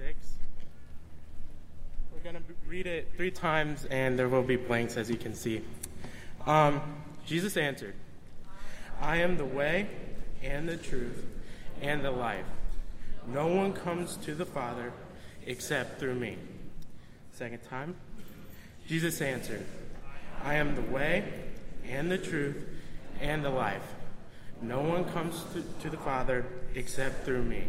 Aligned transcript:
6. 0.00 0.16
We're 2.10 2.20
going 2.20 2.36
to 2.36 2.42
read 2.66 2.86
it 2.86 3.10
three 3.18 3.30
times, 3.30 3.84
and 3.90 4.18
there 4.18 4.30
will 4.30 4.42
be 4.42 4.56
blanks, 4.56 4.96
as 4.96 5.10
you 5.10 5.16
can 5.16 5.34
see. 5.34 5.60
Um, 6.46 6.80
Jesus 7.26 7.58
answered, 7.58 7.92
I 8.98 9.16
am 9.16 9.36
the 9.36 9.44
way 9.44 9.88
and 10.42 10.66
the 10.66 10.78
truth 10.78 11.26
and 11.82 12.02
the 12.02 12.10
life. 12.10 12.46
No 13.26 13.48
one 13.48 13.74
comes 13.74 14.16
to 14.24 14.34
the 14.34 14.46
Father 14.46 14.94
except 15.44 16.00
through 16.00 16.14
me. 16.14 16.38
Second 17.32 17.62
time. 17.64 17.94
Jesus 18.88 19.20
answered, 19.20 19.66
I 20.42 20.54
am 20.54 20.76
the 20.76 20.90
way 20.90 21.30
and 21.86 22.10
the 22.10 22.16
truth 22.16 22.56
and 23.20 23.44
the 23.44 23.50
life. 23.50 23.94
No 24.62 24.80
one 24.80 25.04
comes 25.12 25.44
to, 25.52 25.62
to 25.82 25.90
the 25.90 25.98
Father 25.98 26.46
except 26.74 27.26
through 27.26 27.42
me. 27.42 27.64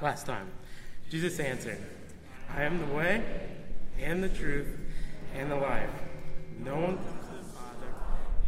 Last 0.00 0.26
time. 0.26 0.46
Jesus 1.14 1.38
answered, 1.38 1.78
I 2.56 2.64
am 2.64 2.80
the 2.80 2.92
way 2.92 3.22
and 4.00 4.20
the 4.20 4.28
truth 4.30 4.66
and 5.36 5.48
the 5.48 5.54
life. 5.54 5.88
No 6.58 6.74
one 6.74 6.96
comes 6.96 7.28
to 7.28 7.36
the 7.36 7.44
Father 7.52 7.86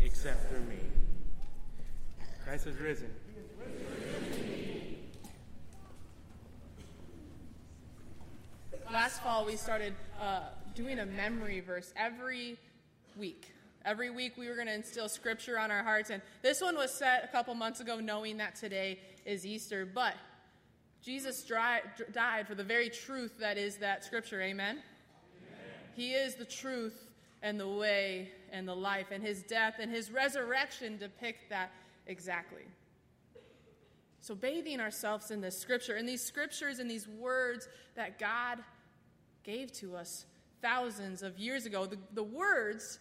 except 0.04 0.48
through 0.48 0.64
me. 0.64 0.80
Christ 2.44 2.66
is 2.66 2.76
risen. 2.80 3.14
Last 8.92 9.22
fall, 9.22 9.44
we 9.44 9.54
started 9.54 9.94
uh, 10.20 10.46
doing 10.74 10.98
a 10.98 11.06
memory 11.06 11.60
verse 11.60 11.92
every 11.96 12.58
week. 13.16 13.52
Every 13.84 14.10
week, 14.10 14.36
we 14.36 14.48
were 14.48 14.56
going 14.56 14.66
to 14.66 14.74
instill 14.74 15.08
scripture 15.08 15.56
on 15.56 15.70
our 15.70 15.84
hearts. 15.84 16.10
And 16.10 16.20
this 16.42 16.60
one 16.60 16.74
was 16.74 16.92
set 16.92 17.22
a 17.22 17.28
couple 17.28 17.54
months 17.54 17.78
ago, 17.78 18.00
knowing 18.00 18.38
that 18.38 18.56
today 18.56 18.98
is 19.24 19.46
Easter. 19.46 19.86
But 19.86 20.14
Jesus 21.02 21.45
dry, 21.45 21.80
died 22.12 22.46
for 22.46 22.55
the 22.55 22.64
very 22.64 22.90
truth 22.90 23.38
that 23.38 23.57
is 23.59 23.76
that 23.79 24.04
scripture. 24.04 24.40
Amen? 24.40 24.76
Amen? 24.76 24.82
He 25.95 26.12
is 26.12 26.34
the 26.34 26.45
truth 26.45 27.07
and 27.43 27.60
the 27.60 27.68
way 27.68 28.30
and 28.51 28.66
the 28.66 28.74
life. 28.74 29.07
And 29.10 29.23
his 29.23 29.43
death 29.43 29.74
and 29.79 29.90
his 29.90 30.10
resurrection 30.10 30.98
depict 30.98 31.51
that 31.51 31.70
exactly. 32.07 32.65
So, 34.20 34.35
bathing 34.35 34.80
ourselves 34.80 35.30
in 35.30 35.40
this 35.40 35.57
scripture, 35.57 35.96
in 35.96 36.04
these 36.04 36.23
scriptures, 36.23 36.80
in 36.80 36.88
these 36.88 37.07
words 37.07 37.68
that 37.95 38.18
God 38.18 38.59
gave 39.45 39.73
to 39.74 39.95
us 39.95 40.26
thousands 40.60 41.23
of 41.23 41.38
years 41.38 41.65
ago, 41.65 41.87
the, 41.87 41.98
the 42.13 42.24
words 42.24 42.98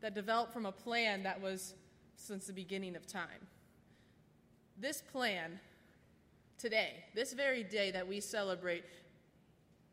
that 0.00 0.14
developed 0.14 0.52
from 0.52 0.66
a 0.66 0.72
plan 0.72 1.22
that 1.22 1.40
was 1.40 1.74
since 2.16 2.46
the 2.46 2.52
beginning 2.52 2.96
of 2.96 3.06
time. 3.06 3.46
This 4.78 5.00
plan, 5.00 5.60
today, 6.58 7.04
this 7.14 7.32
very 7.32 7.62
day 7.62 7.90
that 7.90 8.06
we 8.06 8.20
celebrate, 8.20 8.84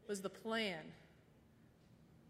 was 0.08 0.22
the 0.22 0.30
plan 0.30 0.80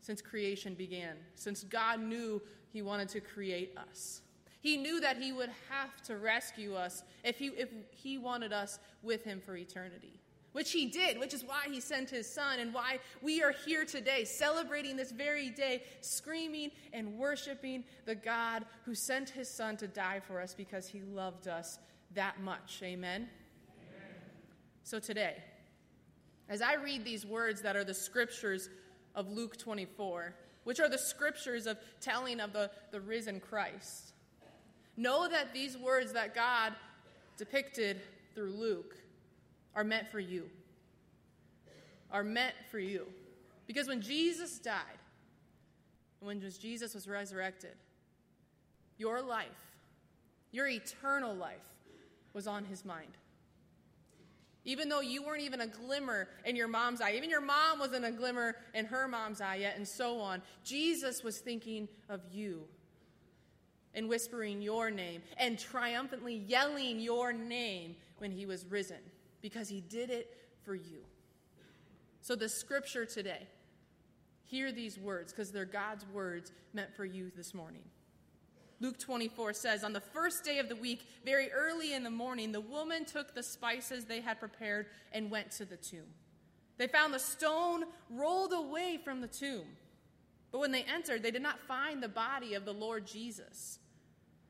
since 0.02 0.22
creation 0.22 0.73
began, 0.73 1.16
since 1.36 1.64
God 1.64 2.02
knew 2.02 2.42
He 2.72 2.81
wanted 2.81 3.09
to 3.09 3.22
create 3.22 3.78
us. 3.78 4.22
He 4.59 4.78
knew 4.78 5.00
that 5.02 5.17
He 5.17 5.31
would 5.31 5.50
have 5.70 6.02
to 6.03 6.17
rescue 6.17 6.75
us 6.75 7.03
if 7.23 7.38
He, 7.40 7.48
if 7.48 7.70
he 7.92 8.17
wanted 8.17 8.53
us 8.53 8.80
with 9.02 9.23
Him 9.23 9.42
for 9.44 9.56
eternity 9.56 10.20
which 10.53 10.72
he 10.72 10.86
did, 10.86 11.20
which 11.20 11.34
is 11.34 11.44
why 11.44 11.64
he 11.70 11.80
sent 11.80 12.09
his 12.09 12.31
son 12.31 12.59
and 12.59 12.73
why 12.73 13.00
we 13.22 13.44
are 13.44 13.53
here 13.66 13.84
today, 13.84 14.23
celebrating 14.23 14.95
this 14.95 15.12
very 15.12 15.50
day, 15.50 15.84
screaming 16.02 16.72
and 16.94 17.18
worshiping 17.18 17.84
the 18.06 18.16
God 18.16 18.64
who 18.86 18.95
sent 18.95 19.30
his 19.30 19.50
son 19.50 19.75
to 19.78 19.88
die 19.88 20.22
for 20.25 20.40
us 20.40 20.53
because 20.53 20.88
he 20.88 21.02
loved 21.02 21.47
us 21.47 21.80
that 22.14 22.40
much. 22.40 22.80
Amen? 22.84 23.28
So 24.84 25.00
today, 25.00 25.38
as 26.50 26.62
I 26.62 26.76
read 26.76 27.06
these 27.06 27.26
words 27.26 27.62
that 27.62 27.76
are 27.76 27.86
the 27.86 27.94
scriptures 27.94 28.70
of 29.16 29.31
Luke 29.31 29.58
24, 29.58 30.36
which 30.66 30.80
are 30.80 30.90
the 30.90 30.97
scriptures 30.97 31.68
of 31.68 31.78
telling 32.02 32.41
of 32.41 32.52
the, 32.52 32.69
the 32.91 33.00
risen 33.00 33.40
Christ, 33.40 34.12
know 34.97 35.30
that 35.30 35.53
these 35.53 35.78
words 35.78 36.12
that 36.13 36.35
God 36.35 36.74
depicted 37.38 38.02
through 38.35 38.52
Luke 38.52 38.96
are 39.74 39.85
meant 39.85 40.09
for 40.12 40.19
you. 40.19 40.50
Are 42.12 42.24
meant 42.24 42.56
for 42.69 42.80
you. 42.80 43.07
Because 43.66 43.88
when 43.88 44.02
Jesus 44.02 44.59
died, 44.59 45.00
when 46.19 46.41
Jesus 46.59 46.94
was 46.94 47.07
resurrected, 47.07 47.75
your 48.97 49.22
life, 49.22 49.47
your 50.52 50.68
eternal 50.68 51.34
life, 51.34 51.57
was 52.34 52.47
on 52.47 52.66
his 52.66 52.84
mind. 52.84 53.18
Even 54.66 54.88
though 54.88 55.01
you 55.01 55.24
weren't 55.24 55.41
even 55.41 55.62
a 55.62 55.68
glimmer 55.68 56.28
in 56.46 56.56
your 56.56 56.68
mom's 56.68 57.01
eye, 57.01 57.13
even 57.13 57.29
your 57.29 57.41
mom 57.41 57.79
wasn't 57.79 58.06
a 58.06 58.12
glimmer 58.12 58.56
in 58.74 58.85
her 58.85 59.07
mom's 59.07 59.41
eye 59.41 59.57
yet, 59.57 59.75
and 59.75 59.88
so 59.88 60.19
on, 60.19 60.41
Jesus 60.63 61.24
was 61.24 61.40
thinking 61.40 61.90
of 62.09 62.22
you 62.31 62.63
and 63.94 64.07
whispering 64.07 64.62
your 64.62 64.90
name 64.90 65.22
and 65.38 65.59
triumphantly 65.59 66.35
yelling 66.35 67.00
your 67.00 67.34
name 67.34 67.96
when 68.19 68.31
he 68.31 68.46
was 68.46 68.66
risen 68.66 68.97
because 69.41 69.68
he 69.68 69.81
did 69.81 70.09
it 70.09 70.35
for 70.63 70.75
you. 70.75 71.03
So, 72.22 72.35
the 72.35 72.47
scripture 72.47 73.06
today, 73.06 73.47
hear 74.45 74.72
these 74.72 74.97
words 74.97 75.34
because 75.34 75.51
they're 75.51 75.66
God's 75.66 76.06
words 76.13 76.53
meant 76.74 76.95
for 76.95 77.03
you 77.03 77.31
this 77.35 77.53
morning. 77.53 77.84
Luke 78.83 78.99
24 78.99 79.53
says, 79.53 79.83
On 79.85 79.94
the 79.94 80.01
first 80.01 80.44
day 80.44 80.59
of 80.59 80.67
the 80.67 80.75
week, 80.75 81.07
very 81.23 81.49
early 81.53 81.94
in 81.94 82.03
the 82.03 82.09
morning, 82.09 82.51
the 82.51 82.59
woman 82.59 83.05
took 83.05 83.33
the 83.33 83.41
spices 83.41 84.03
they 84.03 84.19
had 84.19 84.41
prepared 84.41 84.88
and 85.13 85.31
went 85.31 85.51
to 85.51 85.63
the 85.63 85.77
tomb. 85.77 86.11
They 86.77 86.88
found 86.88 87.13
the 87.13 87.19
stone 87.19 87.85
rolled 88.09 88.51
away 88.51 88.99
from 89.01 89.21
the 89.21 89.27
tomb. 89.29 89.63
But 90.51 90.59
when 90.59 90.73
they 90.73 90.83
entered, 90.83 91.23
they 91.23 91.31
did 91.31 91.41
not 91.41 91.61
find 91.61 92.03
the 92.03 92.09
body 92.09 92.55
of 92.55 92.66
the 92.66 92.73
Lord 92.73 93.07
Jesus. 93.07 93.79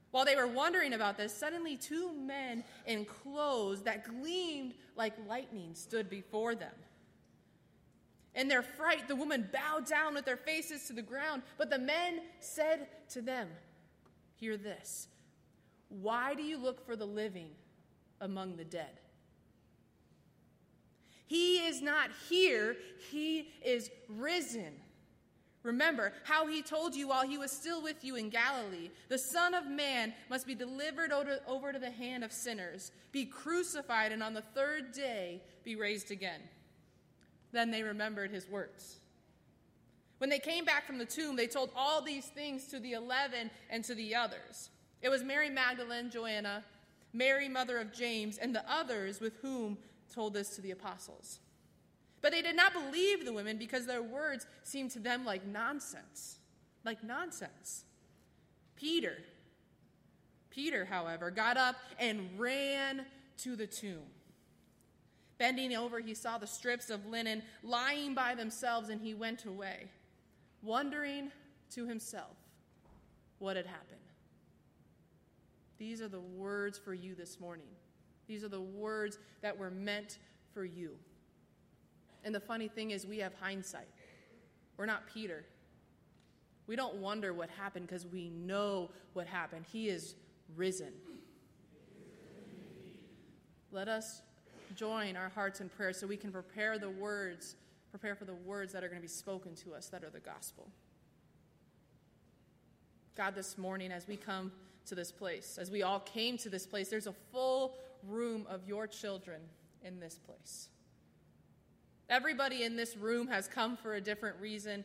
While 0.09 0.25
they 0.25 0.35
were 0.35 0.47
wondering 0.47 0.93
about 0.93 1.15
this, 1.15 1.31
suddenly 1.31 1.77
two 1.77 2.11
men 2.11 2.63
in 2.87 3.05
clothes 3.05 3.83
that 3.83 4.03
gleamed 4.03 4.73
like 4.95 5.13
lightning 5.29 5.75
stood 5.75 6.09
before 6.09 6.55
them. 6.55 6.73
In 8.33 8.47
their 8.47 8.63
fright, 8.63 9.07
the 9.07 9.15
woman 9.15 9.47
bowed 9.53 9.85
down 9.85 10.15
with 10.15 10.25
their 10.25 10.37
faces 10.37 10.87
to 10.87 10.93
the 10.93 11.03
ground, 11.03 11.43
but 11.59 11.69
the 11.69 11.77
men 11.77 12.21
said 12.39 12.87
to 13.09 13.21
them, 13.21 13.47
Hear 14.35 14.57
this. 14.57 15.07
Why 15.89 16.33
do 16.33 16.43
you 16.43 16.57
look 16.57 16.85
for 16.85 16.95
the 16.95 17.05
living 17.05 17.49
among 18.19 18.55
the 18.55 18.63
dead? 18.63 18.99
He 21.27 21.65
is 21.65 21.81
not 21.81 22.09
here, 22.29 22.75
he 23.11 23.49
is 23.63 23.89
risen. 24.07 24.73
Remember 25.63 26.11
how 26.25 26.45
he 26.47 26.61
told 26.61 26.93
you 26.93 27.07
while 27.07 27.25
he 27.25 27.37
was 27.37 27.51
still 27.51 27.81
with 27.81 28.03
you 28.03 28.17
in 28.17 28.29
Galilee 28.29 28.89
the 29.07 29.17
Son 29.17 29.53
of 29.53 29.65
Man 29.65 30.13
must 30.29 30.45
be 30.45 30.55
delivered 30.55 31.11
over 31.47 31.71
to 31.71 31.79
the 31.79 31.89
hand 31.89 32.23
of 32.23 32.33
sinners, 32.33 32.91
be 33.11 33.25
crucified, 33.25 34.11
and 34.11 34.21
on 34.21 34.33
the 34.33 34.41
third 34.41 34.91
day 34.91 35.41
be 35.63 35.75
raised 35.75 36.11
again. 36.11 36.41
Then 37.53 37.71
they 37.71 37.83
remembered 37.83 38.31
his 38.31 38.49
words. 38.49 38.99
When 40.23 40.29
they 40.29 40.39
came 40.39 40.63
back 40.63 40.87
from 40.87 40.99
the 40.99 41.05
tomb, 41.05 41.35
they 41.35 41.47
told 41.47 41.69
all 41.75 42.01
these 42.01 42.27
things 42.27 42.67
to 42.67 42.79
the 42.79 42.93
eleven 42.93 43.51
and 43.69 43.83
to 43.83 43.93
the 43.93 44.15
others. 44.15 44.69
It 45.01 45.09
was 45.09 45.21
Mary 45.21 45.49
Magdalene, 45.49 46.09
Joanna, 46.09 46.63
Mary, 47.11 47.49
mother 47.49 47.77
of 47.77 47.91
James, 47.91 48.37
and 48.37 48.55
the 48.55 48.63
others 48.71 49.19
with 49.19 49.35
whom 49.41 49.77
told 50.15 50.33
this 50.33 50.55
to 50.55 50.61
the 50.61 50.71
apostles. 50.71 51.41
But 52.21 52.31
they 52.31 52.41
did 52.41 52.55
not 52.55 52.71
believe 52.71 53.25
the 53.25 53.33
women 53.33 53.57
because 53.57 53.85
their 53.85 54.01
words 54.01 54.47
seemed 54.63 54.91
to 54.91 54.99
them 54.99 55.25
like 55.25 55.45
nonsense. 55.45 56.37
Like 56.85 57.03
nonsense. 57.03 57.83
Peter, 58.77 59.17
Peter, 60.49 60.85
however, 60.85 61.31
got 61.31 61.57
up 61.57 61.75
and 61.99 62.29
ran 62.39 63.05
to 63.39 63.57
the 63.57 63.67
tomb. 63.67 64.07
Bending 65.37 65.75
over, 65.75 65.99
he 65.99 66.13
saw 66.13 66.37
the 66.37 66.47
strips 66.47 66.89
of 66.89 67.05
linen 67.07 67.43
lying 67.61 68.13
by 68.13 68.35
themselves, 68.35 68.87
and 68.87 69.01
he 69.01 69.13
went 69.13 69.43
away, 69.43 69.89
wondering 70.63 71.31
to 71.71 71.85
himself 71.85 72.37
what 73.39 73.55
had 73.55 73.65
happened. 73.65 73.99
These 75.77 76.01
are 76.01 76.07
the 76.07 76.19
words 76.19 76.77
for 76.77 76.93
you 76.93 77.13
this 77.13 77.39
morning. 77.39 77.67
These 78.27 78.43
are 78.43 78.49
the 78.49 78.61
words 78.61 79.19
that 79.41 79.57
were 79.57 79.69
meant 79.69 80.17
for 80.53 80.63
you. 80.63 80.91
And 82.23 82.33
the 82.33 82.39
funny 82.39 82.69
thing 82.69 82.91
is, 82.91 83.05
we 83.05 83.17
have 83.17 83.33
hindsight. 83.33 83.89
We're 84.77 84.85
not 84.85 85.05
Peter. 85.13 85.43
We 86.67 86.77
don't 86.77 86.95
wonder 86.95 87.33
what 87.33 87.49
happened 87.49 87.87
because 87.87 88.05
we 88.05 88.29
know 88.29 88.91
what 89.11 89.27
happened. 89.27 89.65
He 89.69 89.89
is 89.89 90.15
risen. 90.55 90.93
Let 93.71 93.89
us 93.89 94.21
join 94.75 95.17
our 95.17 95.29
hearts 95.29 95.59
in 95.59 95.67
prayer 95.67 95.91
so 95.91 96.07
we 96.07 96.15
can 96.15 96.31
prepare 96.31 96.79
the 96.79 96.89
words, 96.89 97.55
prepare 97.93 98.15
for 98.15 98.25
the 98.25 98.33
words 98.33 98.73
that 98.73 98.83
are 98.83 98.87
going 98.87 98.97
to 98.97 99.03
be 99.03 99.07
spoken 99.07 99.53
to 99.53 99.75
us 99.75 99.85
that 99.85 100.03
are 100.03 100.09
the 100.09 100.19
gospel. 100.19 100.67
God, 103.15 103.35
this 103.35 103.55
morning, 103.55 103.91
as 103.91 104.07
we 104.07 104.17
come 104.17 104.51
to 104.87 104.95
this 104.95 105.11
place, 105.11 105.59
as 105.61 105.69
we 105.69 105.83
all 105.83 105.99
came 105.99 106.35
to 106.39 106.49
this 106.49 106.65
place, 106.65 106.89
there's 106.89 107.05
a 107.05 107.13
full 107.31 107.75
room 108.01 108.47
of 108.49 108.67
your 108.67 108.87
children 108.87 109.41
in 109.83 109.99
this 109.99 110.17
place. 110.17 110.69
Everybody 112.09 112.63
in 112.63 112.75
this 112.75 112.97
room 112.97 113.27
has 113.27 113.47
come 113.47 113.77
for 113.77 113.93
a 113.93 114.01
different 114.01 114.41
reason. 114.41 114.83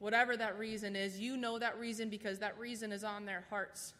Whatever 0.00 0.36
that 0.36 0.58
reason 0.58 0.96
is, 0.96 1.20
you 1.20 1.36
know 1.36 1.56
that 1.60 1.78
reason 1.78 2.10
because 2.10 2.40
that 2.40 2.58
reason 2.58 2.90
is 2.90 3.04
on 3.04 3.26
their 3.26 3.44
hearts. 3.48 3.94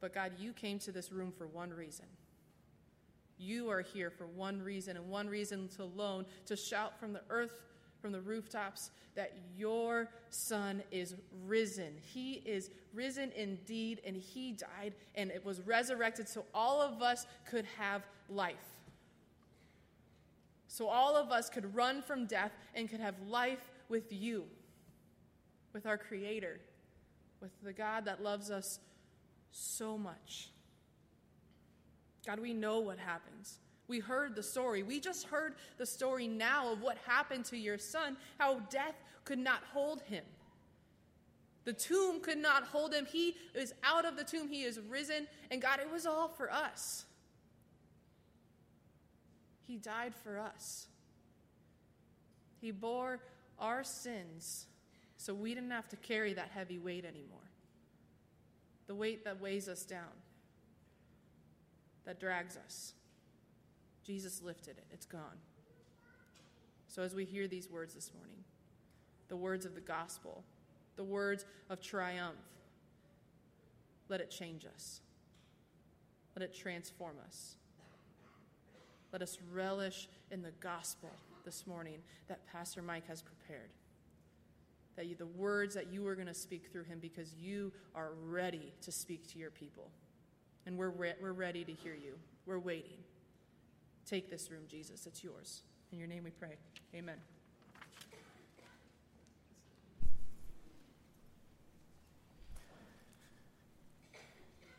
But 0.00 0.14
God, 0.14 0.34
you 0.38 0.52
came 0.52 0.78
to 0.78 0.92
this 0.92 1.10
room 1.10 1.32
for 1.36 1.48
one 1.48 1.70
reason. 1.70 2.06
You 3.40 3.70
are 3.70 3.80
here 3.80 4.10
for 4.10 4.26
one 4.26 4.60
reason 4.60 4.98
and 4.98 5.08
one 5.08 5.26
reason 5.28 5.70
alone 5.78 6.26
to 6.44 6.56
shout 6.56 7.00
from 7.00 7.14
the 7.14 7.22
earth, 7.30 7.62
from 8.02 8.12
the 8.12 8.20
rooftops, 8.20 8.90
that 9.14 9.32
your 9.56 10.08
son 10.28 10.82
is 10.90 11.14
risen. 11.46 11.94
He 12.02 12.34
is 12.44 12.70
risen 12.92 13.32
indeed, 13.32 14.02
and 14.04 14.14
he 14.14 14.52
died 14.52 14.94
and 15.14 15.30
it 15.30 15.44
was 15.44 15.62
resurrected 15.62 16.28
so 16.28 16.44
all 16.52 16.82
of 16.82 17.00
us 17.00 17.26
could 17.48 17.64
have 17.78 18.06
life. 18.28 18.56
So 20.68 20.88
all 20.88 21.16
of 21.16 21.30
us 21.30 21.48
could 21.48 21.74
run 21.74 22.02
from 22.02 22.26
death 22.26 22.52
and 22.74 22.88
could 22.90 23.00
have 23.00 23.14
life 23.26 23.70
with 23.88 24.12
you, 24.12 24.44
with 25.72 25.86
our 25.86 25.98
Creator, 25.98 26.60
with 27.40 27.50
the 27.62 27.72
God 27.72 28.04
that 28.04 28.22
loves 28.22 28.50
us 28.50 28.80
so 29.50 29.96
much. 29.96 30.50
God, 32.26 32.40
we 32.40 32.52
know 32.52 32.80
what 32.80 32.98
happens. 32.98 33.58
We 33.88 33.98
heard 33.98 34.36
the 34.36 34.42
story. 34.42 34.82
We 34.82 35.00
just 35.00 35.26
heard 35.26 35.54
the 35.78 35.86
story 35.86 36.28
now 36.28 36.72
of 36.72 36.80
what 36.80 36.96
happened 37.06 37.44
to 37.46 37.56
your 37.56 37.78
son, 37.78 38.16
how 38.38 38.60
death 38.70 38.94
could 39.24 39.38
not 39.38 39.62
hold 39.72 40.02
him. 40.02 40.24
The 41.64 41.72
tomb 41.72 42.20
could 42.20 42.38
not 42.38 42.64
hold 42.64 42.94
him. 42.94 43.06
He 43.06 43.36
is 43.54 43.74
out 43.82 44.04
of 44.04 44.16
the 44.16 44.24
tomb. 44.24 44.48
He 44.48 44.62
is 44.62 44.80
risen. 44.88 45.26
And 45.50 45.60
God, 45.60 45.80
it 45.80 45.90
was 45.90 46.06
all 46.06 46.28
for 46.28 46.50
us. 46.50 47.04
He 49.66 49.76
died 49.76 50.14
for 50.14 50.38
us. 50.38 50.86
He 52.60 52.70
bore 52.70 53.20
our 53.58 53.84
sins 53.84 54.66
so 55.16 55.34
we 55.34 55.54
didn't 55.54 55.70
have 55.70 55.88
to 55.90 55.96
carry 55.96 56.32
that 56.32 56.50
heavy 56.52 56.78
weight 56.78 57.04
anymore. 57.04 57.38
The 58.86 58.94
weight 58.94 59.24
that 59.24 59.40
weighs 59.40 59.68
us 59.68 59.84
down, 59.84 60.10
that 62.04 62.20
drags 62.20 62.56
us. 62.56 62.94
Jesus 64.04 64.42
lifted 64.42 64.78
it, 64.78 64.84
it's 64.92 65.06
gone. 65.06 65.38
So, 66.88 67.02
as 67.02 67.14
we 67.14 67.24
hear 67.24 67.46
these 67.46 67.70
words 67.70 67.94
this 67.94 68.10
morning, 68.16 68.42
the 69.28 69.36
words 69.36 69.64
of 69.64 69.74
the 69.74 69.80
gospel, 69.80 70.42
the 70.96 71.04
words 71.04 71.44
of 71.68 71.80
triumph, 71.80 72.34
let 74.08 74.20
it 74.20 74.30
change 74.30 74.66
us. 74.66 75.00
Let 76.36 76.42
it 76.42 76.54
transform 76.54 77.16
us. 77.24 77.54
Let 79.12 79.22
us 79.22 79.38
relish 79.52 80.08
in 80.30 80.42
the 80.42 80.52
gospel 80.60 81.10
this 81.44 81.66
morning 81.66 81.98
that 82.28 82.46
Pastor 82.50 82.82
Mike 82.82 83.06
has 83.08 83.22
prepared. 83.22 83.70
That 84.96 85.06
you, 85.06 85.14
the 85.14 85.26
words 85.26 85.74
that 85.74 85.92
you 85.92 86.06
are 86.06 86.14
going 86.14 86.26
to 86.26 86.34
speak 86.34 86.70
through 86.72 86.84
him 86.84 86.98
because 87.00 87.34
you 87.34 87.72
are 87.94 88.10
ready 88.26 88.72
to 88.82 88.92
speak 88.92 89.26
to 89.32 89.38
your 89.38 89.50
people. 89.50 89.90
And 90.66 90.76
we're, 90.76 90.90
re- 90.90 91.14
we're 91.20 91.32
ready 91.32 91.64
to 91.64 91.72
hear 91.72 91.94
you. 91.94 92.14
We're 92.46 92.58
waiting. 92.58 92.98
Take 94.06 94.30
this 94.30 94.50
room, 94.50 94.62
Jesus. 94.68 95.06
It's 95.06 95.22
yours. 95.22 95.62
In 95.92 95.98
your 95.98 96.08
name 96.08 96.24
we 96.24 96.30
pray. 96.30 96.56
Amen. 96.94 97.16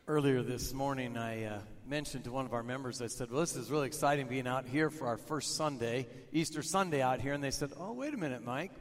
Earlier 0.08 0.42
this 0.42 0.74
morning, 0.74 1.16
I 1.16 1.44
uh, 1.44 1.58
mentioned 1.86 2.24
to 2.24 2.32
one 2.32 2.44
of 2.44 2.52
our 2.52 2.62
members, 2.62 3.00
I 3.00 3.06
said, 3.06 3.30
Well, 3.30 3.40
this 3.40 3.56
is 3.56 3.70
really 3.70 3.86
exciting 3.86 4.26
being 4.26 4.46
out 4.46 4.66
here 4.66 4.90
for 4.90 5.06
our 5.06 5.16
first 5.16 5.56
Sunday, 5.56 6.06
Easter 6.32 6.62
Sunday 6.62 7.00
out 7.00 7.20
here. 7.20 7.32
And 7.32 7.42
they 7.42 7.52
said, 7.52 7.70
Oh, 7.78 7.92
wait 7.92 8.12
a 8.12 8.16
minute, 8.16 8.44
Mike. 8.44 8.72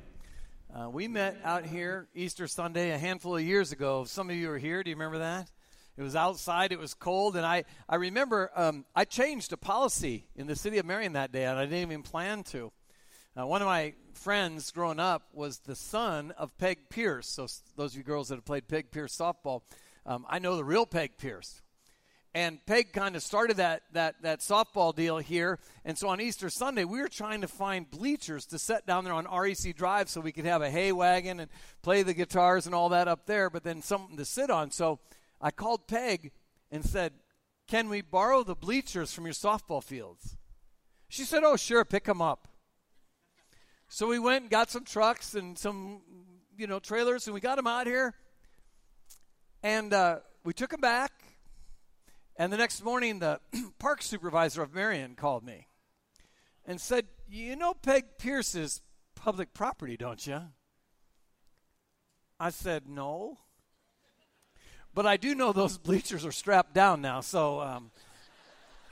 Uh, 0.73 0.89
we 0.89 1.07
met 1.07 1.37
out 1.43 1.65
here 1.65 2.07
Easter 2.15 2.47
Sunday 2.47 2.91
a 2.91 2.97
handful 2.97 3.35
of 3.35 3.43
years 3.43 3.71
ago. 3.71 4.03
Some 4.05 4.29
of 4.29 4.35
you 4.35 4.49
are 4.51 4.57
here. 4.57 4.83
Do 4.83 4.89
you 4.89 4.95
remember 4.95 5.19
that? 5.19 5.49
It 5.97 6.03
was 6.03 6.15
outside, 6.15 6.71
it 6.71 6.79
was 6.79 6.93
cold, 6.93 7.35
and 7.35 7.45
I, 7.45 7.65
I 7.87 7.95
remember 7.95 8.49
um, 8.55 8.85
I 8.95 9.05
changed 9.05 9.51
a 9.51 9.57
policy 9.57 10.25
in 10.35 10.47
the 10.47 10.55
city 10.55 10.77
of 10.77 10.85
Marion 10.85 11.13
that 11.13 11.31
day, 11.31 11.45
and 11.45 11.59
I 11.59 11.65
didn't 11.65 11.91
even 11.91 12.03
plan 12.03 12.43
to. 12.45 12.71
Uh, 13.37 13.45
one 13.45 13.61
of 13.61 13.65
my 13.65 13.93
friends 14.13 14.71
growing 14.71 14.99
up 14.99 15.23
was 15.33 15.59
the 15.59 15.75
son 15.75 16.31
of 16.37 16.57
Peg 16.57 16.89
Pierce. 16.89 17.27
So, 17.27 17.47
those 17.75 17.93
of 17.93 17.97
you 17.97 18.03
girls 18.03 18.29
that 18.29 18.35
have 18.35 18.45
played 18.45 18.67
Peg 18.67 18.91
Pierce 18.91 19.15
softball, 19.15 19.61
um, 20.05 20.25
I 20.29 20.39
know 20.39 20.55
the 20.55 20.63
real 20.63 20.85
Peg 20.85 21.17
Pierce. 21.17 21.61
And 22.33 22.65
Peg 22.65 22.93
kind 22.93 23.17
of 23.17 23.23
started 23.23 23.57
that, 23.57 23.83
that, 23.91 24.21
that 24.21 24.39
softball 24.39 24.95
deal 24.95 25.17
here. 25.17 25.59
And 25.83 25.97
so 25.97 26.07
on 26.07 26.21
Easter 26.21 26.49
Sunday, 26.49 26.85
we 26.85 27.01
were 27.01 27.09
trying 27.09 27.41
to 27.41 27.47
find 27.47 27.89
bleachers 27.89 28.45
to 28.47 28.59
set 28.59 28.87
down 28.87 29.03
there 29.03 29.13
on 29.13 29.25
REC 29.25 29.75
Drive 29.75 30.07
so 30.07 30.21
we 30.21 30.31
could 30.31 30.45
have 30.45 30.61
a 30.61 30.69
hay 30.69 30.93
wagon 30.93 31.41
and 31.41 31.51
play 31.81 32.03
the 32.03 32.13
guitars 32.13 32.65
and 32.67 32.73
all 32.73 32.89
that 32.89 33.09
up 33.09 33.25
there, 33.25 33.49
but 33.49 33.63
then 33.63 33.81
something 33.81 34.15
to 34.15 34.23
sit 34.23 34.49
on. 34.49 34.71
So 34.71 34.99
I 35.41 35.51
called 35.51 35.87
Peg 35.87 36.31
and 36.71 36.85
said, 36.85 37.13
Can 37.67 37.89
we 37.89 38.01
borrow 38.01 38.43
the 38.43 38.55
bleachers 38.55 39.13
from 39.13 39.25
your 39.25 39.33
softball 39.33 39.83
fields? 39.83 40.37
She 41.09 41.23
said, 41.23 41.43
Oh, 41.43 41.57
sure, 41.57 41.83
pick 41.83 42.05
them 42.05 42.21
up. 42.21 42.47
So 43.89 44.07
we 44.07 44.19
went 44.19 44.43
and 44.43 44.51
got 44.51 44.69
some 44.69 44.85
trucks 44.85 45.33
and 45.35 45.57
some, 45.57 46.01
you 46.57 46.67
know, 46.67 46.79
trailers, 46.79 47.27
and 47.27 47.33
we 47.33 47.41
got 47.41 47.57
them 47.57 47.67
out 47.67 47.87
here. 47.87 48.13
And 49.63 49.93
uh, 49.93 50.19
we 50.45 50.53
took 50.53 50.69
them 50.69 50.79
back. 50.79 51.11
And 52.37 52.53
the 52.53 52.57
next 52.57 52.83
morning, 52.83 53.19
the 53.19 53.41
park 53.79 54.01
supervisor 54.01 54.61
of 54.61 54.73
Marion 54.73 55.15
called 55.15 55.43
me 55.43 55.67
and 56.65 56.79
said, 56.79 57.07
You 57.29 57.55
know, 57.55 57.73
Peg 57.73 58.17
Pierce 58.17 58.55
is 58.55 58.81
public 59.15 59.53
property, 59.53 59.97
don't 59.97 60.25
you? 60.25 60.41
I 62.39 62.49
said, 62.49 62.87
No. 62.87 63.39
But 64.93 65.05
I 65.05 65.17
do 65.17 65.35
know 65.35 65.53
those 65.53 65.77
bleachers 65.89 66.25
are 66.25 66.31
strapped 66.31 66.73
down 66.73 67.01
now. 67.01 67.21
So 67.21 67.61
um, 67.61 67.91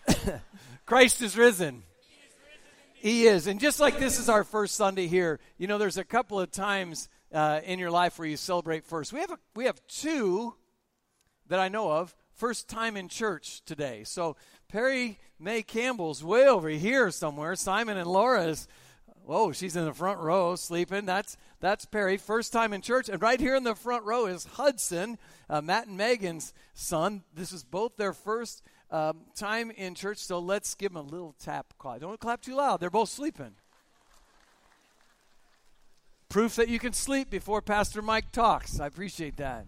Christ 0.86 1.22
is 1.22 1.38
risen. 1.38 1.84
He 2.94 3.28
is. 3.28 3.48
And 3.48 3.60
just 3.60 3.80
like 3.80 3.98
this 3.98 4.20
is 4.20 4.28
our 4.28 4.44
first 4.44 4.76
Sunday 4.76 5.08
here, 5.08 5.40
you 5.58 5.68
know, 5.68 5.78
there's 5.78 5.98
a 5.98 6.04
couple 6.04 6.40
of 6.40 6.52
times 6.52 7.08
uh, 7.34 7.62
in 7.64 7.80
your 7.80 7.92
life 7.92 8.20
where 8.20 8.28
you 8.28 8.36
celebrate 8.36 8.84
first. 8.84 9.14
We 9.14 9.20
have, 9.20 9.32
a, 9.32 9.40
we 9.56 9.66
have 9.66 9.80
two 9.88 10.54
that 11.48 11.60
I 11.60 11.70
know 11.70 11.92
of, 11.92 12.16
first 12.34 12.68
time 12.68 12.98
in 12.98 13.08
church 13.08 13.62
today. 13.66 14.04
So 14.04 14.36
Perry 14.68 15.18
May 15.40 15.64
Campbell's 15.64 16.24
way 16.24 16.46
over 16.48 16.70
here 16.70 17.10
somewhere. 17.12 17.56
Simon 17.56 17.98
and 17.98 18.10
Laura's 18.10 18.68
Whoa, 19.26 19.52
she's 19.52 19.76
in 19.76 19.86
the 19.86 19.94
front 19.94 20.20
row 20.20 20.56
sleeping. 20.56 21.06
That's 21.06 21.38
that's 21.60 21.86
Perry, 21.86 22.18
first 22.18 22.52
time 22.52 22.74
in 22.74 22.82
church. 22.82 23.10
And 23.10 23.22
right 23.22 23.40
here 23.40 23.56
in 23.56 23.64
the 23.64 23.76
front 23.76 24.04
row 24.04 24.26
is 24.26 24.46
Hudson, 24.46 25.18
uh, 25.50 25.62
Matt 25.62 25.88
and 25.88 25.98
Megan's 25.98 26.54
son. 26.74 27.24
This 27.34 27.52
is 27.52 27.64
both 27.64 27.96
their 27.98 28.14
first 28.14 28.64
um, 28.92 29.22
time 29.36 29.72
in 29.72 29.94
church, 29.94 30.18
so 30.18 30.40
let's 30.40 30.74
give 30.74 30.94
them 30.94 31.06
a 31.06 31.08
little 31.08 31.36
tap. 31.40 31.74
Call. 31.78 32.00
Don't 32.00 32.20
clap 32.20 32.42
too 32.42 32.56
loud. 32.56 32.80
They're 32.80 32.90
both 32.90 33.10
sleeping. 33.10 33.56
Proof 36.30 36.56
that 36.56 36.70
you 36.70 36.80
can 36.80 36.94
sleep 36.94 37.30
before 37.30 37.62
Pastor 37.62 38.02
Mike 38.02 38.32
talks. 38.32 38.80
I 38.80 38.88
appreciate 38.88 39.38
that. 39.38 39.66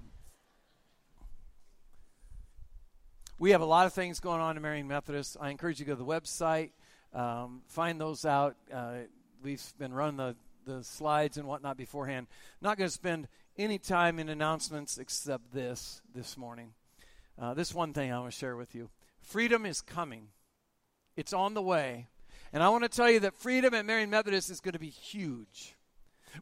We 3.39 3.49
have 3.49 3.61
a 3.61 3.65
lot 3.65 3.87
of 3.87 3.93
things 3.93 4.19
going 4.19 4.39
on 4.39 4.55
in 4.55 4.61
Marion 4.61 4.87
Methodist. 4.87 5.37
I 5.41 5.49
encourage 5.49 5.79
you 5.79 5.85
to 5.85 5.91
go 5.91 5.95
to 5.95 6.03
the 6.03 6.05
website, 6.05 6.69
um, 7.15 7.63
find 7.65 7.99
those 7.99 8.25
out. 8.25 8.55
Uh, 8.71 8.97
we've 9.41 9.73
been 9.77 9.93
running 9.93 10.17
the, 10.17 10.35
the 10.65 10.83
slides 10.83 11.37
and 11.37 11.47
whatnot 11.47 11.77
beforehand. 11.77 12.27
Not 12.61 12.77
going 12.77 12.87
to 12.87 12.93
spend 12.93 13.27
any 13.57 13.77
time 13.77 14.19
in 14.19 14.29
announcements 14.29 14.97
except 14.97 15.53
this 15.53 16.01
this 16.13 16.37
morning. 16.37 16.73
Uh, 17.39 17.53
this 17.53 17.73
one 17.73 17.93
thing 17.93 18.11
I 18.11 18.19
want 18.19 18.31
to 18.31 18.37
share 18.37 18.55
with 18.55 18.75
you 18.75 18.89
freedom 19.21 19.65
is 19.65 19.81
coming, 19.81 20.27
it's 21.15 21.33
on 21.33 21.53
the 21.53 21.61
way. 21.61 22.07
And 22.53 22.61
I 22.61 22.69
want 22.69 22.83
to 22.83 22.89
tell 22.89 23.09
you 23.09 23.21
that 23.21 23.37
freedom 23.37 23.73
at 23.73 23.85
Marion 23.85 24.09
Methodist 24.09 24.49
is 24.49 24.59
going 24.59 24.73
to 24.73 24.79
be 24.79 24.89
huge. 24.89 25.75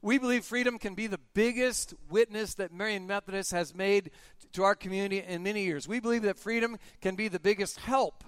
We 0.02 0.18
believe 0.18 0.44
freedom 0.44 0.80
can 0.80 0.96
be 0.96 1.08
the 1.08 1.20
biggest 1.34 1.94
witness 2.10 2.56
that 2.56 2.74
Marion 2.74 3.06
Methodist 3.06 3.52
has 3.52 3.76
made 3.76 4.12
to 4.54 4.64
our 4.64 4.76
community 4.76 5.20
in 5.20 5.44
many 5.44 5.64
years. 5.66 5.88
We 5.88 6.00
believe 6.00 6.24
that 6.24 6.40
freedom 6.40 6.78
can 7.02 7.16
be 7.16 7.28
the 7.28 7.40
biggest 7.40 7.80
help 7.80 8.24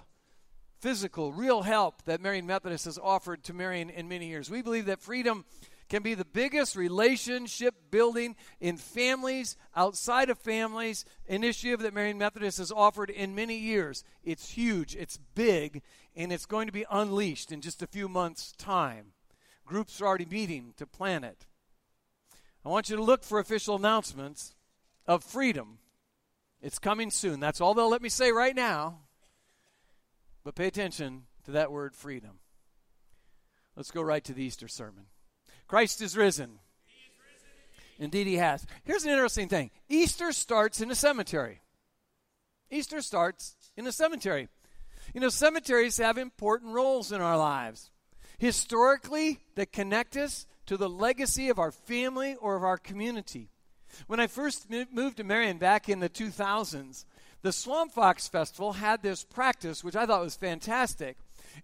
physical, 0.82 1.32
real 1.32 1.62
help 1.62 2.02
that 2.06 2.20
Marion 2.20 2.44
Methodist 2.44 2.86
has 2.86 2.98
offered 2.98 3.44
to 3.44 3.54
Marion 3.54 3.88
in 3.88 4.08
many 4.08 4.26
years. 4.26 4.50
We 4.50 4.62
believe 4.62 4.86
that 4.86 5.00
freedom 5.00 5.44
can 5.88 6.02
be 6.02 6.14
the 6.14 6.24
biggest 6.24 6.74
relationship 6.74 7.74
building 7.90 8.34
in 8.60 8.76
families, 8.76 9.56
outside 9.76 10.28
of 10.28 10.38
families, 10.38 11.04
initiative 11.26 11.80
that 11.80 11.94
Marion 11.94 12.18
Methodist 12.18 12.58
has 12.58 12.72
offered 12.72 13.10
in 13.10 13.34
many 13.34 13.56
years. 13.56 14.02
It's 14.24 14.50
huge, 14.50 14.96
it's 14.96 15.18
big, 15.34 15.82
and 16.16 16.32
it's 16.32 16.46
going 16.46 16.66
to 16.66 16.72
be 16.72 16.84
unleashed 16.90 17.52
in 17.52 17.60
just 17.60 17.82
a 17.82 17.86
few 17.86 18.08
months' 18.08 18.52
time. 18.58 19.12
Groups 19.64 20.00
are 20.00 20.06
already 20.06 20.26
meeting 20.26 20.74
to 20.78 20.86
plan 20.86 21.22
it. 21.22 21.46
I 22.64 22.70
want 22.70 22.90
you 22.90 22.96
to 22.96 23.02
look 23.02 23.22
for 23.22 23.38
official 23.38 23.76
announcements 23.76 24.56
of 25.06 25.22
freedom. 25.22 25.78
It's 26.60 26.80
coming 26.80 27.10
soon. 27.10 27.38
That's 27.38 27.60
all 27.60 27.74
they'll 27.74 27.88
let 27.88 28.02
me 28.02 28.08
say 28.08 28.32
right 28.32 28.56
now. 28.56 28.98
But 30.44 30.54
pay 30.54 30.66
attention 30.66 31.24
to 31.44 31.52
that 31.52 31.70
word 31.70 31.94
freedom. 31.94 32.38
Let's 33.76 33.90
go 33.90 34.02
right 34.02 34.22
to 34.24 34.34
the 34.34 34.42
Easter 34.42 34.68
sermon. 34.68 35.06
Christ 35.66 36.02
is 36.02 36.16
risen. 36.16 36.58
Indeed, 37.98 38.26
he 38.26 38.36
has. 38.36 38.66
Here's 38.84 39.04
an 39.04 39.10
interesting 39.10 39.48
thing 39.48 39.70
Easter 39.88 40.32
starts 40.32 40.80
in 40.80 40.90
a 40.90 40.94
cemetery. 40.94 41.60
Easter 42.70 43.00
starts 43.00 43.54
in 43.76 43.86
a 43.86 43.92
cemetery. 43.92 44.48
You 45.14 45.20
know, 45.20 45.28
cemeteries 45.28 45.98
have 45.98 46.18
important 46.18 46.74
roles 46.74 47.12
in 47.12 47.20
our 47.20 47.36
lives. 47.36 47.90
Historically, 48.38 49.38
they 49.54 49.66
connect 49.66 50.16
us 50.16 50.46
to 50.66 50.76
the 50.76 50.88
legacy 50.88 51.48
of 51.48 51.58
our 51.58 51.70
family 51.70 52.34
or 52.34 52.56
of 52.56 52.64
our 52.64 52.78
community. 52.78 53.50
When 54.06 54.20
I 54.20 54.26
first 54.26 54.68
moved 54.70 55.18
to 55.18 55.24
Marion 55.24 55.58
back 55.58 55.88
in 55.88 56.00
the 56.00 56.08
2000s, 56.08 57.04
the 57.42 57.52
Swamp 57.52 57.92
Fox 57.92 58.28
Festival 58.28 58.72
had 58.72 59.02
this 59.02 59.24
practice, 59.24 59.82
which 59.82 59.96
I 59.96 60.06
thought 60.06 60.22
was 60.22 60.36
fantastic. 60.36 61.16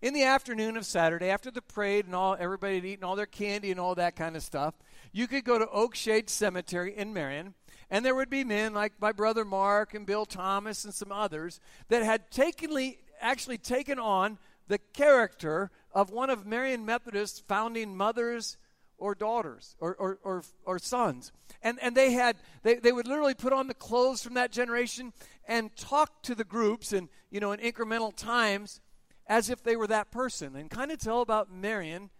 In 0.02 0.12
the 0.12 0.24
afternoon 0.24 0.76
of 0.76 0.84
Saturday, 0.84 1.30
after 1.30 1.50
the 1.50 1.62
parade 1.62 2.04
and 2.04 2.14
all, 2.14 2.36
everybody 2.38 2.74
had 2.74 2.84
eaten 2.84 3.04
all 3.04 3.16
their 3.16 3.26
candy 3.26 3.70
and 3.70 3.80
all 3.80 3.94
that 3.94 4.16
kind 4.16 4.36
of 4.36 4.42
stuff, 4.42 4.74
you 5.12 5.26
could 5.26 5.44
go 5.44 5.58
to 5.58 5.66
Oakshade 5.66 6.28
Cemetery 6.28 6.96
in 6.96 7.14
Marion, 7.14 7.54
and 7.90 8.04
there 8.04 8.14
would 8.14 8.28
be 8.28 8.44
men 8.44 8.74
like 8.74 8.92
my 9.00 9.12
brother 9.12 9.44
Mark 9.44 9.94
and 9.94 10.04
Bill 10.04 10.26
Thomas 10.26 10.84
and 10.84 10.92
some 10.92 11.12
others 11.12 11.60
that 11.88 12.02
had 12.02 12.30
takenly, 12.30 12.98
actually 13.20 13.58
taken 13.58 13.98
on 13.98 14.38
the 14.66 14.78
character 14.78 15.70
of 15.92 16.10
one 16.10 16.28
of 16.28 16.44
Marion 16.44 16.84
Methodist's 16.84 17.40
founding 17.40 17.96
mothers 17.96 18.58
or 18.98 19.14
daughters 19.14 19.76
or, 19.80 19.94
or, 19.96 20.18
or, 20.22 20.42
or, 20.64 20.78
sons. 20.78 21.32
And, 21.62 21.78
and 21.80 21.96
they 21.96 22.12
had 22.12 22.36
they, 22.62 22.74
they 22.74 22.92
would 22.92 23.06
literally 23.06 23.34
put 23.34 23.52
on 23.52 23.68
the 23.68 23.74
clothes 23.74 24.22
from 24.22 24.34
that 24.34 24.52
generation 24.52 25.12
and 25.46 25.74
talk 25.76 26.22
to 26.24 26.34
the 26.34 26.44
groups 26.44 26.92
and 26.92 27.08
you 27.30 27.40
know 27.40 27.52
in 27.52 27.60
incremental 27.60 28.14
times 28.14 28.80
as 29.26 29.50
if 29.50 29.62
they 29.62 29.76
were 29.76 29.86
that 29.86 30.10
person 30.10 30.56
and 30.56 30.70
kind 30.70 30.90
of 30.90 30.98
tell 30.98 31.20
about 31.20 31.52
Marion 31.52 32.10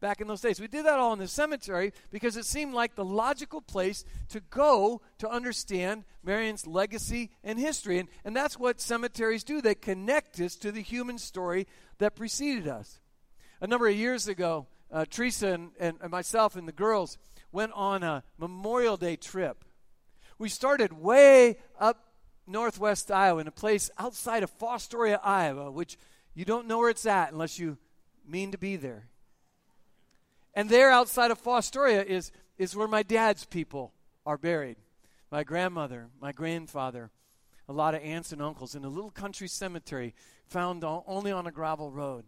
back 0.00 0.20
in 0.20 0.28
those 0.28 0.42
days. 0.42 0.60
We 0.60 0.68
did 0.68 0.84
that 0.84 0.98
all 0.98 1.14
in 1.14 1.18
the 1.18 1.26
cemetery 1.26 1.92
because 2.10 2.36
it 2.36 2.44
seemed 2.44 2.74
like 2.74 2.94
the 2.94 3.04
logical 3.04 3.62
place 3.62 4.04
to 4.28 4.40
go 4.50 5.00
to 5.18 5.30
understand 5.30 6.04
Marion's 6.22 6.66
legacy 6.66 7.30
and 7.42 7.58
history. 7.58 7.98
And, 7.98 8.10
and 8.22 8.36
that's 8.36 8.58
what 8.58 8.82
cemeteries 8.82 9.44
do. 9.44 9.62
They 9.62 9.74
connect 9.74 10.38
us 10.40 10.56
to 10.56 10.72
the 10.72 10.82
human 10.82 11.16
story 11.16 11.66
that 11.98 12.16
preceded 12.16 12.68
us. 12.68 13.00
A 13.62 13.66
number 13.66 13.88
of 13.88 13.96
years 13.96 14.28
ago, 14.28 14.66
uh, 14.94 15.04
Teresa 15.10 15.48
and, 15.48 15.70
and, 15.78 15.98
and 16.00 16.10
myself 16.10 16.54
and 16.54 16.68
the 16.68 16.72
girls 16.72 17.18
went 17.50 17.72
on 17.74 18.02
a 18.02 18.22
Memorial 18.38 18.96
Day 18.96 19.16
trip. 19.16 19.64
We 20.38 20.48
started 20.48 20.92
way 20.92 21.58
up 21.78 22.12
northwest 22.46 23.10
Iowa 23.10 23.40
in 23.40 23.48
a 23.48 23.52
place 23.52 23.90
outside 23.98 24.42
of 24.44 24.56
Fostoria, 24.56 25.18
Iowa, 25.22 25.70
which 25.70 25.98
you 26.34 26.44
don't 26.44 26.68
know 26.68 26.78
where 26.78 26.90
it's 26.90 27.06
at 27.06 27.32
unless 27.32 27.58
you 27.58 27.76
mean 28.26 28.52
to 28.52 28.58
be 28.58 28.76
there. 28.76 29.08
And 30.54 30.70
there 30.70 30.90
outside 30.90 31.32
of 31.32 31.42
Fostoria 31.42 32.04
is, 32.04 32.30
is 32.56 32.76
where 32.76 32.88
my 32.88 33.02
dad's 33.02 33.44
people 33.44 33.92
are 34.24 34.38
buried. 34.38 34.76
My 35.30 35.42
grandmother, 35.42 36.08
my 36.20 36.30
grandfather, 36.30 37.10
a 37.68 37.72
lot 37.72 37.94
of 37.94 38.02
aunts 38.02 38.30
and 38.30 38.40
uncles 38.40 38.76
in 38.76 38.84
a 38.84 38.88
little 38.88 39.10
country 39.10 39.48
cemetery 39.48 40.14
found 40.46 40.84
on, 40.84 41.02
only 41.08 41.32
on 41.32 41.48
a 41.48 41.52
gravel 41.52 41.90
road. 41.90 42.26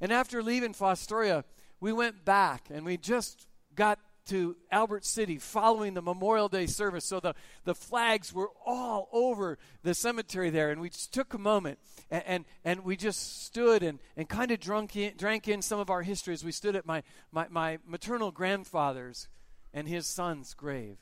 And 0.00 0.12
after 0.12 0.42
leaving 0.42 0.74
Fostoria, 0.74 1.44
we 1.82 1.92
went 1.92 2.24
back 2.24 2.68
and 2.70 2.86
we 2.86 2.96
just 2.96 3.48
got 3.74 3.98
to 4.26 4.54
Albert 4.70 5.04
City 5.04 5.36
following 5.36 5.94
the 5.94 6.00
Memorial 6.00 6.48
Day 6.48 6.66
service. 6.66 7.04
So 7.04 7.18
the, 7.18 7.34
the 7.64 7.74
flags 7.74 8.32
were 8.32 8.50
all 8.64 9.08
over 9.12 9.58
the 9.82 9.92
cemetery 9.92 10.50
there. 10.50 10.70
And 10.70 10.80
we 10.80 10.90
just 10.90 11.12
took 11.12 11.34
a 11.34 11.38
moment 11.38 11.80
and, 12.08 12.22
and, 12.24 12.44
and 12.64 12.84
we 12.84 12.96
just 12.96 13.42
stood 13.42 13.82
and, 13.82 13.98
and 14.16 14.28
kind 14.28 14.52
of 14.52 14.60
drunk 14.60 14.94
in, 14.94 15.14
drank 15.16 15.48
in 15.48 15.60
some 15.60 15.80
of 15.80 15.90
our 15.90 16.02
history 16.02 16.32
as 16.32 16.44
we 16.44 16.52
stood 16.52 16.76
at 16.76 16.86
my, 16.86 17.02
my, 17.32 17.48
my 17.50 17.78
maternal 17.84 18.30
grandfather's 18.30 19.26
and 19.74 19.88
his 19.88 20.06
son's 20.06 20.54
grave. 20.54 20.98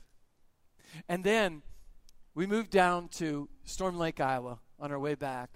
And 1.07 1.23
then 1.23 1.61
we 2.33 2.47
moved 2.47 2.71
down 2.71 3.07
to 3.09 3.49
Storm 3.65 3.99
Lake, 3.99 4.19
Iowa 4.19 4.57
on 4.79 4.91
our 4.91 4.99
way 4.99 5.13
back. 5.13 5.51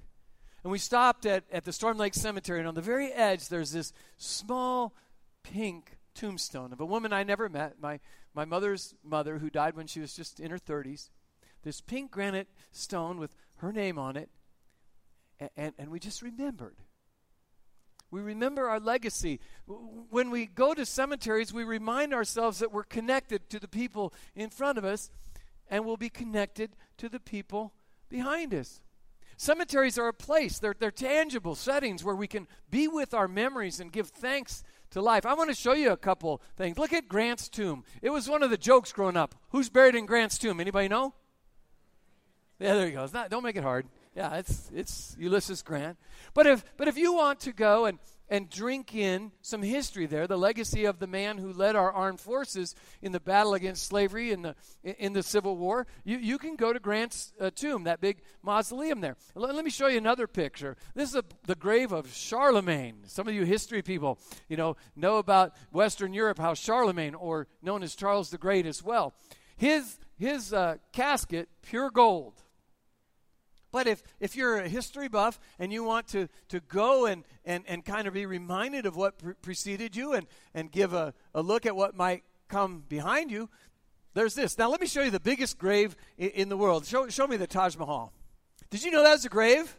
And 0.63 0.72
we 0.72 0.77
stopped 0.77 1.25
at, 1.25 1.44
at 1.51 1.63
the 1.63 1.72
Storm 1.72 1.98
Lake 1.98 2.15
Cemetery, 2.15 2.58
and 2.58 2.67
on 2.67 2.74
the 2.74 2.82
very 2.82 3.12
edge, 3.12 3.50
there's 3.50 3.72
this 3.72 3.94
small 4.17 4.96
pink 5.53 5.97
tombstone 6.13 6.73
of 6.73 6.79
a 6.79 6.85
woman 6.85 7.13
I 7.13 7.23
never 7.23 7.49
met, 7.49 7.75
my, 7.79 7.99
my 8.33 8.45
mother's 8.45 8.95
mother, 9.03 9.37
who 9.39 9.49
died 9.49 9.75
when 9.75 9.87
she 9.87 9.99
was 9.99 10.15
just 10.15 10.39
in 10.39 10.49
her 10.49 10.57
30s. 10.57 11.09
This 11.63 11.81
pink 11.81 12.11
granite 12.11 12.47
stone 12.71 13.19
with 13.19 13.35
her 13.57 13.71
name 13.71 13.97
on 13.97 14.17
it. 14.17 14.29
And, 15.39 15.49
and, 15.57 15.73
and 15.77 15.91
we 15.91 15.99
just 15.99 16.21
remembered. 16.21 16.77
We 18.11 18.21
remember 18.21 18.69
our 18.69 18.79
legacy. 18.79 19.39
When 19.65 20.31
we 20.31 20.45
go 20.45 20.73
to 20.73 20.85
cemeteries, 20.85 21.53
we 21.53 21.63
remind 21.63 22.13
ourselves 22.13 22.59
that 22.59 22.71
we're 22.71 22.83
connected 22.83 23.49
to 23.49 23.59
the 23.59 23.67
people 23.67 24.13
in 24.35 24.49
front 24.49 24.77
of 24.77 24.85
us 24.85 25.09
and 25.69 25.85
we'll 25.85 25.97
be 25.97 26.09
connected 26.09 26.75
to 26.97 27.09
the 27.09 27.19
people 27.19 27.73
behind 28.09 28.53
us. 28.53 28.81
Cemeteries 29.37 29.97
are 29.97 30.07
a 30.07 30.13
place, 30.13 30.59
they're, 30.59 30.75
they're 30.79 30.91
tangible 30.91 31.55
settings 31.55 32.03
where 32.03 32.15
we 32.15 32.27
can 32.27 32.47
be 32.69 32.87
with 32.87 33.13
our 33.13 33.27
memories 33.27 33.81
and 33.81 33.91
give 33.91 34.07
thanks 34.07 34.63
to 34.92 35.01
life. 35.01 35.25
I 35.25 35.34
want 35.34 35.50
to 35.50 35.56
show 35.56 35.74
you 35.74 35.92
a 35.92 35.98
couple 35.98 36.42
things. 36.58 36.77
Look 36.77 36.94
at 36.94 37.08
Grant's 37.08 37.50
tomb. 37.50 37.84
It 38.01 38.10
was 38.10 38.30
one 38.30 38.44
of 38.44 38.50
the 38.50 38.58
jokes 38.58 38.92
growing 38.92 39.18
up. 39.18 39.36
Who's 39.50 39.70
buried 39.70 39.96
in 39.96 40.06
Grant's 40.06 40.38
tomb? 40.38 40.60
Anybody 40.60 40.88
know? 40.88 41.13
Yeah, 42.60 42.75
there 42.75 42.88
you 42.88 42.94
go. 42.94 43.08
Not, 43.13 43.30
don't 43.30 43.44
make 43.44 43.58
it 43.58 43.63
hard. 43.63 43.88
Yeah, 44.15 44.36
it's 44.36 44.72
it's 44.74 45.15
Ulysses 45.20 45.62
Grant. 45.62 45.98
But 46.34 46.48
if 46.48 46.63
but 46.77 46.88
if 46.88 46.98
you 46.98 47.13
want 47.13 47.42
to 47.42 47.51
go 47.51 47.86
and 47.86 48.00
and 48.29 48.50
drink 48.50 48.96
in 48.96 49.32
some 49.41 49.62
history 49.62 50.05
there, 50.05 50.27
the 50.27 50.38
legacy 50.38 50.86
of 50.86 51.00
the 51.00 51.08
man 51.08 51.38
who 51.38 51.53
led 51.53 51.75
our 51.75 51.91
armed 51.91 52.20
forces 52.20 52.75
in 53.01 53.12
the 53.12 53.20
battle 53.20 53.53
against 53.53 53.86
slavery 53.86 54.32
in 54.32 54.41
the 54.41 54.55
in 54.84 55.13
the 55.13 55.24
Civil 55.24 55.58
War. 55.58 55.86
You, 56.03 56.17
you 56.17 56.38
can 56.38 56.55
go 56.55 56.74
to 56.74 56.79
Grant's 56.79 57.34
uh, 57.39 57.51
tomb, 57.53 57.84
that 57.84 58.01
big 58.01 58.22
mausoleum 58.41 59.01
there. 59.01 59.15
Let, 59.36 59.53
let, 59.55 59.63
me 59.63 59.72
show 59.72 59.88
you 59.88 59.98
another 59.98 60.27
picture. 60.27 60.75
This 60.96 61.10
is 61.10 61.15
a, 61.15 61.24
the 61.46 61.55
grave 61.55 61.91
of 61.91 62.12
Charlemagne. 62.13 63.03
Some 63.05 63.27
of 63.27 63.34
you 63.34 63.44
history 63.44 63.82
people, 63.82 64.20
you 64.50 64.58
know, 64.58 64.75
know 64.96 65.17
about 65.17 65.53
Western 65.72 66.13
Europe, 66.13 66.39
how 66.39 66.53
Charlemagne, 66.53 67.15
or 67.15 67.48
known 67.62 67.84
as 67.84 67.96
Charles 67.96 68.29
the 68.29 68.38
Great 68.38 68.65
as 68.65 68.82
well, 68.82 69.13
his 69.55 70.00
his 70.17 70.53
uh, 70.53 70.77
casket 70.91 71.50
pure 71.62 71.91
gold 71.91 72.41
but 73.75 73.88
if, 73.88 74.01
if 74.22 74.38
you're 74.38 74.60
a 74.60 74.70
history 74.70 75.10
buff 75.10 75.38
and 75.60 75.74
you 75.74 75.84
want 75.84 76.08
to, 76.08 76.29
to 76.48 76.62
go 76.62 77.08
and, 77.08 77.25
and, 77.44 77.65
and 77.67 77.84
kind 77.84 78.08
of 78.08 78.13
be 78.13 78.25
reminded 78.25 78.86
of 78.86 78.96
what 78.96 79.17
pre- 79.17 79.34
preceded 79.34 79.98
you 79.98 80.13
and, 80.13 80.27
and 80.53 80.72
give 80.72 80.94
a, 80.94 81.13
a 81.34 81.41
look 81.41 81.65
at 81.65 81.75
what 81.75 81.94
might 81.94 82.24
come 82.48 82.86
behind 82.88 83.32
you, 83.32 83.50
there's 84.13 84.34
this. 84.34 84.58
Now, 84.58 84.70
let 84.70 84.79
me 84.79 84.88
show 84.88 85.01
you 85.01 85.12
the 85.12 85.20
biggest 85.20 85.58
grave 85.58 85.98
in, 86.17 86.29
in 86.29 86.48
the 86.48 86.55
world. 86.55 86.86
Show, 86.86 87.10
show 87.10 87.27
me 87.27 87.36
the 87.36 87.48
Taj 87.48 87.75
Mahal. 87.75 88.13
Did 88.70 88.82
you 88.82 88.91
know 88.91 89.03
that 89.03 89.12
was 89.12 89.25
a 89.25 89.29
grave? 89.29 89.75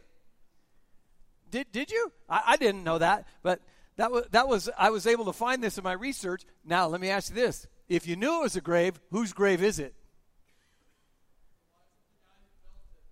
Did, 1.49 1.71
did 1.71 1.89
you? 1.89 2.11
I, 2.29 2.43
I 2.49 2.57
didn't 2.57 2.83
know 2.83 2.99
that, 2.99 3.25
but 3.41 3.61
that 3.95 4.11
was, 4.11 4.25
that 4.29 4.47
was, 4.47 4.69
I 4.77 4.91
was 4.91 5.07
able 5.07 5.25
to 5.25 5.33
find 5.33 5.63
this 5.63 5.79
in 5.79 5.83
my 5.83 5.93
research. 5.93 6.45
Now, 6.63 6.85
let 6.85 7.01
me 7.01 7.09
ask 7.09 7.29
you 7.29 7.35
this. 7.35 7.65
If 7.89 8.05
you 8.05 8.15
knew 8.15 8.41
it 8.41 8.43
was 8.43 8.55
a 8.55 8.61
grave, 8.61 8.99
whose 9.09 9.33
grave 9.33 9.63
is 9.63 9.79
it? 9.79 9.95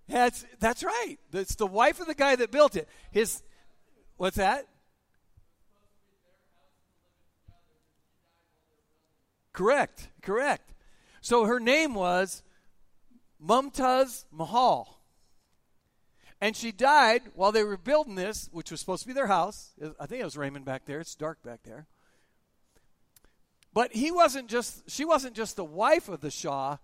That's 0.08 0.44
that's 0.60 0.84
right. 0.84 1.16
It's 1.32 1.56
the 1.56 1.66
wife 1.66 2.00
of 2.00 2.06
the 2.06 2.14
guy 2.14 2.36
that 2.36 2.50
built 2.50 2.76
it. 2.76 2.88
His 3.10 3.42
what's 4.16 4.36
that? 4.36 4.66
Correct. 9.52 10.10
Correct. 10.22 10.74
So 11.20 11.46
her 11.46 11.58
name 11.58 11.94
was 11.94 12.42
Mumtaz 13.42 14.26
Mahal. 14.30 15.00
And 16.40 16.54
she 16.54 16.70
died 16.70 17.22
while 17.34 17.50
they 17.50 17.64
were 17.64 17.78
building 17.78 18.14
this, 18.14 18.50
which 18.52 18.70
was 18.70 18.80
supposed 18.80 19.02
to 19.02 19.08
be 19.08 19.14
their 19.14 19.26
house. 19.26 19.72
I 19.98 20.06
think 20.06 20.20
it 20.20 20.24
was 20.24 20.36
Raymond 20.36 20.66
back 20.66 20.84
there. 20.84 21.00
It's 21.00 21.14
dark 21.14 21.42
back 21.42 21.62
there. 21.64 21.86
But 23.72 23.94
he 23.94 24.10
wasn't 24.10 24.48
just 24.48 24.88
she 24.90 25.04
wasn't 25.04 25.34
just 25.34 25.56
the 25.56 25.64
wife 25.64 26.08
of 26.08 26.20
the 26.20 26.30
Shah, 26.30 26.76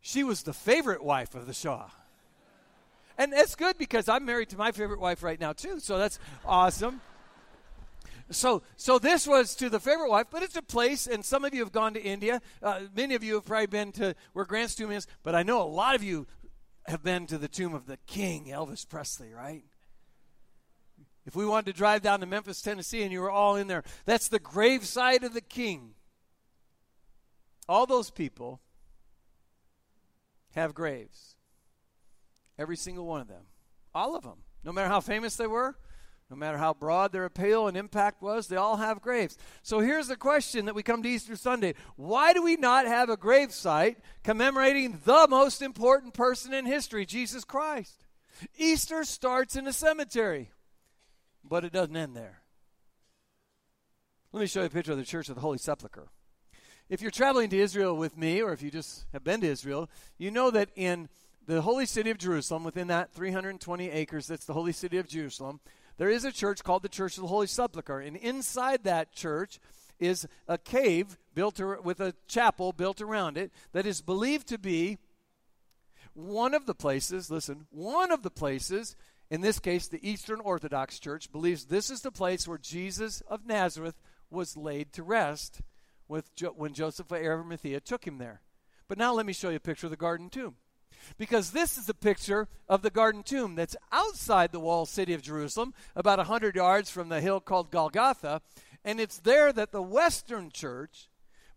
she 0.00 0.22
was 0.24 0.42
the 0.42 0.52
favorite 0.52 1.02
wife 1.02 1.34
of 1.34 1.46
the 1.46 1.54
Shah. 1.54 1.88
And 3.18 3.32
that's 3.32 3.54
good 3.54 3.78
because 3.78 4.08
I'm 4.08 4.24
married 4.24 4.50
to 4.50 4.56
my 4.56 4.72
favorite 4.72 5.00
wife 5.00 5.22
right 5.22 5.40
now, 5.40 5.52
too. 5.52 5.80
So 5.80 5.98
that's 5.98 6.18
awesome. 6.44 7.00
So, 8.30 8.62
so 8.76 8.98
this 8.98 9.26
was 9.26 9.54
to 9.56 9.68
the 9.68 9.80
favorite 9.80 10.08
wife, 10.08 10.28
but 10.30 10.42
it's 10.42 10.56
a 10.56 10.62
place, 10.62 11.06
and 11.06 11.24
some 11.24 11.44
of 11.44 11.52
you 11.52 11.60
have 11.60 11.72
gone 11.72 11.94
to 11.94 12.02
India. 12.02 12.40
Uh, 12.62 12.80
many 12.96 13.14
of 13.14 13.22
you 13.22 13.34
have 13.34 13.44
probably 13.44 13.66
been 13.66 13.92
to 13.92 14.14
where 14.32 14.46
Grant's 14.46 14.74
tomb 14.74 14.90
is, 14.90 15.06
but 15.22 15.34
I 15.34 15.42
know 15.42 15.60
a 15.60 15.64
lot 15.64 15.94
of 15.94 16.02
you 16.02 16.26
have 16.86 17.02
been 17.02 17.26
to 17.26 17.36
the 17.36 17.48
tomb 17.48 17.74
of 17.74 17.86
the 17.86 17.98
king, 18.06 18.46
Elvis 18.46 18.88
Presley, 18.88 19.32
right? 19.32 19.64
If 21.26 21.36
we 21.36 21.46
wanted 21.46 21.72
to 21.72 21.76
drive 21.76 22.02
down 22.02 22.20
to 22.20 22.26
Memphis, 22.26 22.62
Tennessee, 22.62 23.02
and 23.02 23.12
you 23.12 23.20
were 23.20 23.30
all 23.30 23.56
in 23.56 23.66
there, 23.66 23.84
that's 24.06 24.28
the 24.28 24.40
graveside 24.40 25.24
of 25.24 25.34
the 25.34 25.40
king. 25.40 25.94
All 27.68 27.86
those 27.86 28.10
people 28.10 28.60
have 30.52 30.74
graves. 30.74 31.31
Every 32.58 32.76
single 32.76 33.06
one 33.06 33.20
of 33.20 33.28
them. 33.28 33.44
All 33.94 34.16
of 34.16 34.24
them. 34.24 34.38
No 34.64 34.72
matter 34.72 34.88
how 34.88 35.00
famous 35.00 35.36
they 35.36 35.46
were, 35.46 35.76
No 36.30 36.36
matter 36.36 36.56
how 36.56 36.72
broad 36.72 37.12
their 37.12 37.26
appeal 37.26 37.68
and 37.68 37.76
impact 37.76 38.22
was, 38.22 38.46
they 38.46 38.56
all 38.56 38.78
have 38.78 39.02
graves. 39.02 39.36
So 39.62 39.80
here's 39.80 40.08
the 40.08 40.16
question 40.16 40.64
that 40.64 40.74
we 40.74 40.82
come 40.82 41.02
to 41.02 41.08
Easter 41.08 41.36
Sunday 41.36 41.74
Why 41.96 42.32
do 42.32 42.42
we 42.42 42.56
not 42.56 42.86
have 42.86 43.10
a 43.10 43.18
grave 43.18 43.52
site 43.52 43.98
commemorating 44.24 44.98
the 45.04 45.26
most 45.28 45.60
important 45.60 46.14
person 46.14 46.54
in 46.54 46.64
history, 46.64 47.04
Jesus 47.04 47.44
Christ? 47.44 48.06
Easter 48.56 49.04
starts 49.04 49.56
in 49.56 49.66
a 49.66 49.74
cemetery, 49.74 50.50
but 51.44 51.66
it 51.66 51.72
doesn't 51.72 51.96
end 51.96 52.16
there. 52.16 52.40
Let 54.32 54.40
me 54.40 54.46
show 54.46 54.60
you 54.60 54.66
a 54.66 54.70
picture 54.70 54.92
of 54.92 54.98
the 54.98 55.04
Church 55.04 55.28
of 55.28 55.34
the 55.34 55.42
Holy 55.42 55.58
Sepulchre. 55.58 56.08
If 56.88 57.02
you're 57.02 57.10
traveling 57.10 57.50
to 57.50 57.58
Israel 57.58 57.94
with 57.94 58.16
me, 58.16 58.40
or 58.40 58.54
if 58.54 58.62
you 58.62 58.70
just 58.70 59.04
have 59.12 59.22
been 59.22 59.42
to 59.42 59.46
Israel, 59.46 59.90
you 60.16 60.30
know 60.30 60.50
that 60.50 60.70
in 60.76 61.10
the 61.46 61.62
holy 61.62 61.86
city 61.86 62.10
of 62.10 62.18
Jerusalem, 62.18 62.64
within 62.64 62.88
that 62.88 63.12
320 63.12 63.90
acres 63.90 64.26
that's 64.26 64.44
the 64.44 64.52
holy 64.52 64.72
city 64.72 64.98
of 64.98 65.08
Jerusalem, 65.08 65.60
there 65.98 66.10
is 66.10 66.24
a 66.24 66.32
church 66.32 66.64
called 66.64 66.82
the 66.82 66.88
Church 66.88 67.16
of 67.16 67.22
the 67.22 67.28
Holy 67.28 67.46
Sepulchre. 67.46 68.00
And 68.00 68.16
inside 68.16 68.84
that 68.84 69.12
church 69.12 69.58
is 69.98 70.26
a 70.48 70.58
cave 70.58 71.18
built 71.34 71.60
with 71.84 72.00
a 72.00 72.14
chapel 72.26 72.72
built 72.72 73.00
around 73.00 73.36
it 73.38 73.52
that 73.72 73.86
is 73.86 74.00
believed 74.00 74.48
to 74.48 74.58
be 74.58 74.98
one 76.14 76.54
of 76.54 76.66
the 76.66 76.74
places, 76.74 77.30
listen, 77.30 77.66
one 77.70 78.10
of 78.10 78.22
the 78.22 78.30
places, 78.30 78.96
in 79.30 79.40
this 79.40 79.58
case, 79.58 79.88
the 79.88 80.06
Eastern 80.06 80.40
Orthodox 80.40 80.98
Church 80.98 81.32
believes 81.32 81.64
this 81.64 81.90
is 81.90 82.02
the 82.02 82.10
place 82.10 82.46
where 82.46 82.58
Jesus 82.58 83.22
of 83.28 83.46
Nazareth 83.46 83.94
was 84.30 84.56
laid 84.56 84.92
to 84.94 85.02
rest 85.02 85.60
with 86.08 86.34
jo- 86.34 86.54
when 86.54 86.74
Joseph 86.74 87.10
of 87.10 87.18
Arimathea 87.18 87.80
took 87.80 88.06
him 88.06 88.18
there. 88.18 88.42
But 88.88 88.98
now 88.98 89.14
let 89.14 89.24
me 89.24 89.32
show 89.32 89.48
you 89.48 89.56
a 89.56 89.60
picture 89.60 89.86
of 89.86 89.90
the 89.90 89.96
garden 89.96 90.28
tomb. 90.28 90.56
Because 91.18 91.50
this 91.50 91.78
is 91.78 91.88
a 91.88 91.94
picture 91.94 92.48
of 92.68 92.82
the 92.82 92.90
garden 92.90 93.22
tomb 93.22 93.54
that's 93.54 93.76
outside 93.90 94.52
the 94.52 94.60
walled 94.60 94.88
city 94.88 95.14
of 95.14 95.22
Jerusalem, 95.22 95.74
about 95.94 96.18
100 96.18 96.56
yards 96.56 96.90
from 96.90 97.08
the 97.08 97.20
hill 97.20 97.40
called 97.40 97.70
Golgotha. 97.70 98.42
And 98.84 99.00
it's 99.00 99.18
there 99.18 99.52
that 99.52 99.72
the 99.72 99.82
Western 99.82 100.50
church 100.50 101.08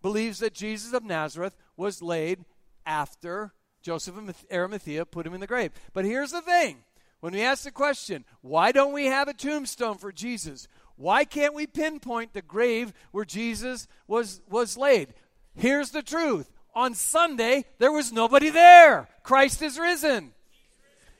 believes 0.01 0.39
that 0.39 0.53
Jesus 0.53 0.93
of 0.93 1.03
Nazareth 1.03 1.55
was 1.75 2.01
laid 2.01 2.45
after 2.85 3.53
Joseph 3.81 4.17
of 4.17 4.45
Arimathea 4.51 5.05
put 5.05 5.27
him 5.27 5.33
in 5.33 5.41
the 5.41 5.47
grave. 5.47 5.71
But 5.93 6.05
here's 6.05 6.31
the 6.31 6.41
thing 6.41 6.83
when 7.19 7.33
we 7.33 7.41
ask 7.41 7.63
the 7.63 7.71
question, 7.71 8.25
why 8.41 8.71
don't 8.71 8.93
we 8.93 9.05
have 9.05 9.27
a 9.27 9.33
tombstone 9.33 9.97
for 9.97 10.11
Jesus? 10.11 10.67
Why 10.95 11.23
can't 11.25 11.53
we 11.53 11.67
pinpoint 11.67 12.33
the 12.33 12.41
grave 12.41 12.93
where 13.11 13.25
Jesus 13.25 13.87
was, 14.07 14.41
was 14.49 14.77
laid? 14.77 15.13
Here's 15.55 15.91
the 15.91 16.01
truth 16.01 16.51
on 16.75 16.94
Sunday, 16.94 17.65
there 17.79 17.91
was 17.91 18.12
nobody 18.12 18.50
there. 18.50 19.08
Christ 19.24 19.62
is 19.62 19.79
risen. 19.79 20.32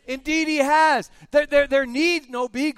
Indeed, 0.08 0.48
he 0.48 0.58
has. 0.58 1.10
There, 1.32 1.46
there, 1.46 1.68
there 1.68 1.86
need 1.86 2.30
no 2.30 2.48
be 2.48 2.74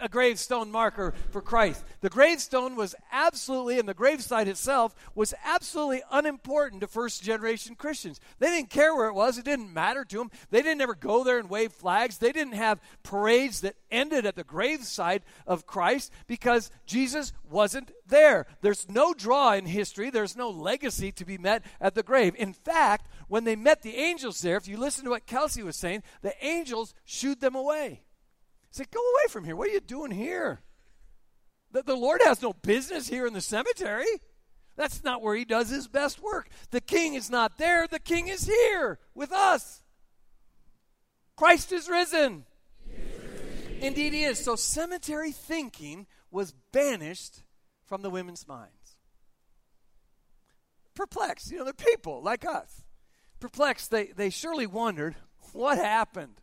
a 0.00 0.08
gravestone 0.08 0.70
marker 0.70 1.14
for 1.30 1.40
Christ. 1.40 1.84
The 2.00 2.10
gravestone 2.10 2.76
was 2.76 2.94
absolutely, 3.12 3.78
and 3.78 3.88
the 3.88 3.94
gravesite 3.94 4.46
itself 4.46 4.94
was 5.14 5.34
absolutely 5.44 6.02
unimportant 6.10 6.80
to 6.80 6.86
first 6.86 7.22
generation 7.22 7.74
Christians. 7.74 8.20
They 8.38 8.48
didn't 8.48 8.70
care 8.70 8.94
where 8.94 9.08
it 9.08 9.14
was, 9.14 9.38
it 9.38 9.44
didn't 9.44 9.72
matter 9.72 10.04
to 10.04 10.18
them. 10.18 10.30
They 10.50 10.62
didn't 10.62 10.80
ever 10.80 10.94
go 10.94 11.24
there 11.24 11.38
and 11.38 11.50
wave 11.50 11.72
flags. 11.72 12.18
They 12.18 12.32
didn't 12.32 12.54
have 12.54 12.80
parades 13.02 13.60
that 13.62 13.76
ended 13.90 14.26
at 14.26 14.36
the 14.36 14.44
gravesite 14.44 15.22
of 15.46 15.66
Christ 15.66 16.12
because 16.26 16.70
Jesus 16.86 17.32
wasn't 17.48 17.92
there. 18.06 18.46
There's 18.60 18.88
no 18.88 19.14
draw 19.14 19.52
in 19.52 19.66
history, 19.66 20.10
there's 20.10 20.36
no 20.36 20.50
legacy 20.50 21.12
to 21.12 21.24
be 21.24 21.38
met 21.38 21.62
at 21.80 21.94
the 21.94 22.02
grave. 22.02 22.34
In 22.36 22.52
fact, 22.52 23.06
when 23.28 23.44
they 23.44 23.56
met 23.56 23.82
the 23.82 23.96
angels 23.96 24.40
there, 24.40 24.56
if 24.56 24.68
you 24.68 24.76
listen 24.76 25.04
to 25.04 25.10
what 25.10 25.26
Kelsey 25.26 25.62
was 25.62 25.76
saying, 25.76 26.02
the 26.22 26.34
angels 26.44 26.94
shooed 27.04 27.40
them 27.40 27.54
away. 27.54 28.02
Say, 28.70 28.84
go 28.90 29.00
away 29.00 29.30
from 29.30 29.44
here. 29.44 29.56
What 29.56 29.68
are 29.68 29.72
you 29.72 29.80
doing 29.80 30.10
here? 30.10 30.60
The, 31.72 31.82
the 31.82 31.96
Lord 31.96 32.20
has 32.24 32.42
no 32.42 32.52
business 32.52 33.08
here 33.08 33.26
in 33.26 33.32
the 33.32 33.40
cemetery. 33.40 34.06
That's 34.76 35.02
not 35.02 35.22
where 35.22 35.34
he 35.34 35.44
does 35.44 35.70
his 35.70 35.88
best 35.88 36.22
work. 36.22 36.48
The 36.70 36.80
king 36.80 37.14
is 37.14 37.30
not 37.30 37.58
there, 37.58 37.86
the 37.86 37.98
king 37.98 38.28
is 38.28 38.46
here 38.46 38.98
with 39.14 39.32
us. 39.32 39.82
Christ 41.36 41.72
is 41.72 41.88
risen. 41.88 42.44
Indeed, 43.80 44.12
he 44.12 44.24
is. 44.24 44.42
So, 44.42 44.56
cemetery 44.56 45.32
thinking 45.32 46.06
was 46.30 46.52
banished 46.72 47.42
from 47.86 48.02
the 48.02 48.10
women's 48.10 48.46
minds. 48.46 48.96
Perplexed, 50.94 51.50
you 51.50 51.58
know, 51.58 51.64
they're 51.64 51.72
people 51.72 52.22
like 52.22 52.44
us. 52.44 52.82
Perplexed, 53.38 53.90
they, 53.90 54.06
they 54.06 54.30
surely 54.30 54.66
wondered 54.66 55.14
what 55.52 55.78
happened. 55.78 56.40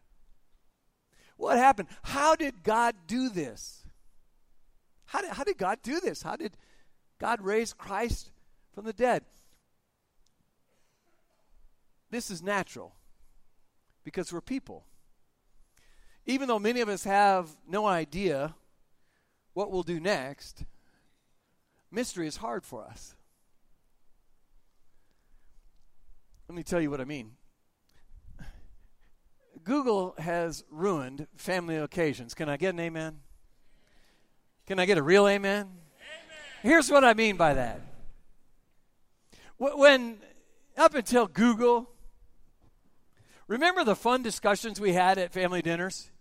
What 1.38 1.58
happened? 1.58 1.90
How 2.04 2.36
did 2.36 2.64
God 2.64 2.96
do 3.08 3.30
this? 3.30 3.84
How 5.06 5.22
did, 5.22 5.32
how 5.32 5.44
did 5.44 5.58
God 5.58 5.80
do 5.84 6.00
this? 6.00 6.22
How 6.22 6.36
did 6.36 6.58
God 7.20 7.42
raise 7.42 7.74
Christ 7.74 8.32
from 8.74 8.86
the 8.86 8.94
dead? 8.94 9.24
This 12.10 12.32
is 12.32 12.42
natural 12.42 12.96
because 14.04 14.32
we're 14.32 14.42
people. 14.42 14.86
Even 16.26 16.48
though 16.48 16.60
many 16.60 16.82
of 16.82 16.90
us 16.90 17.04
have 17.04 17.50
no 17.68 17.86
idea 17.86 18.56
what 19.54 19.72
we'll 19.72 19.84
do 19.84 20.00
next, 20.00 20.64
mystery 21.92 22.28
is 22.28 22.38
hard 22.38 22.66
for 22.66 22.84
us. 22.84 23.16
Let 26.48 26.56
me 26.56 26.64
tell 26.64 26.82
you 26.82 26.90
what 26.90 27.02
I 27.02 27.06
mean. 27.06 27.32
Google 29.66 30.14
has 30.20 30.64
ruined 30.70 31.28
family 31.36 31.76
occasions. 31.76 32.34
Can 32.36 32.48
I 32.48 32.56
get 32.56 32.76
an 32.76 32.80
amen? 32.80 33.18
Can 34.68 34.80
I 34.80 34.86
get 34.86 34.98
a 34.98 35.04
real 35.04 35.28
amen? 35.28 35.62
amen. 35.62 35.72
Here's 36.62 36.90
what 36.90 37.04
I 37.04 37.16
mean 37.16 37.36
by 37.36 37.56
that. 37.56 37.82
When, 39.58 40.18
up 40.78 40.94
until 40.94 41.28
Google, 41.28 41.90
remember 43.48 43.84
the 43.84 43.96
fun 43.96 44.22
discussions 44.22 44.80
we 44.80 44.94
had 44.94 45.18
at 45.18 45.34
family 45.34 45.64
dinners? 45.64 46.12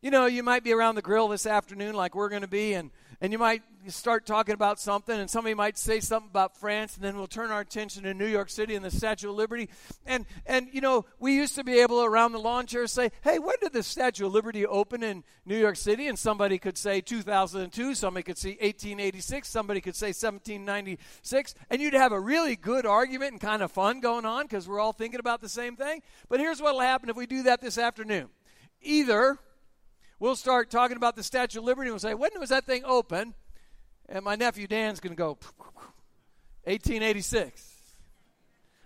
You 0.00 0.10
know, 0.10 0.26
you 0.26 0.42
might 0.42 0.64
be 0.64 0.72
around 0.72 0.94
the 0.94 1.02
grill 1.02 1.28
this 1.28 1.44
afternoon 1.44 1.94
like 1.94 2.14
we're 2.14 2.28
going 2.30 2.42
to 2.42 2.48
be, 2.48 2.72
and 2.72 2.90
and 3.20 3.32
you 3.32 3.38
might 3.38 3.62
start 3.88 4.26
talking 4.26 4.54
about 4.54 4.80
something, 4.80 5.18
and 5.18 5.30
somebody 5.30 5.54
might 5.54 5.78
say 5.78 6.00
something 6.00 6.30
about 6.30 6.56
France, 6.56 6.96
and 6.96 7.04
then 7.04 7.16
we'll 7.16 7.26
turn 7.26 7.50
our 7.50 7.60
attention 7.60 8.02
to 8.02 8.14
New 8.14 8.26
York 8.26 8.50
City 8.50 8.74
and 8.74 8.84
the 8.84 8.90
Statue 8.90 9.30
of 9.30 9.36
Liberty. 9.36 9.68
And, 10.06 10.26
and 10.46 10.68
you 10.72 10.80
know, 10.80 11.04
we 11.18 11.34
used 11.34 11.54
to 11.56 11.64
be 11.64 11.80
able 11.80 12.00
to, 12.00 12.06
around 12.06 12.32
the 12.32 12.38
lawn 12.38 12.66
chair 12.66 12.86
say, 12.86 13.10
hey, 13.22 13.38
when 13.38 13.56
did 13.60 13.72
the 13.72 13.82
Statue 13.82 14.26
of 14.26 14.32
Liberty 14.32 14.66
open 14.66 15.02
in 15.02 15.24
New 15.44 15.56
York 15.56 15.76
City? 15.76 16.06
And 16.06 16.18
somebody 16.18 16.58
could 16.58 16.76
say 16.76 17.00
2002, 17.00 17.94
somebody 17.94 18.22
could 18.22 18.38
say 18.38 18.50
1886, 18.50 19.48
somebody 19.48 19.80
could 19.80 19.96
say 19.96 20.08
1796, 20.08 21.54
and 21.70 21.80
you'd 21.80 21.94
have 21.94 22.12
a 22.12 22.20
really 22.20 22.56
good 22.56 22.86
argument 22.86 23.32
and 23.32 23.40
kind 23.40 23.62
of 23.62 23.72
fun 23.72 24.00
going 24.00 24.26
on 24.26 24.44
because 24.44 24.68
we're 24.68 24.80
all 24.80 24.92
thinking 24.92 25.20
about 25.20 25.40
the 25.40 25.48
same 25.48 25.76
thing. 25.76 26.02
But 26.28 26.40
here's 26.40 26.60
what 26.60 26.74
will 26.74 26.80
happen 26.80 27.08
if 27.08 27.16
we 27.16 27.26
do 27.26 27.44
that 27.44 27.60
this 27.60 27.78
afternoon. 27.78 28.28
Either 28.82 29.38
We'll 30.20 30.34
start 30.34 30.68
talking 30.68 30.96
about 30.96 31.14
the 31.14 31.22
Statue 31.22 31.60
of 31.60 31.64
Liberty 31.64 31.88
and 31.88 31.92
we'll 31.92 32.00
say, 32.00 32.14
when 32.14 32.30
was 32.40 32.48
that 32.48 32.66
thing 32.66 32.82
open? 32.84 33.34
And 34.08 34.24
my 34.24 34.36
nephew 34.36 34.66
Dan's 34.66 35.00
going 35.00 35.14
to 35.14 35.18
go, 35.18 35.38
1886. 36.64 37.74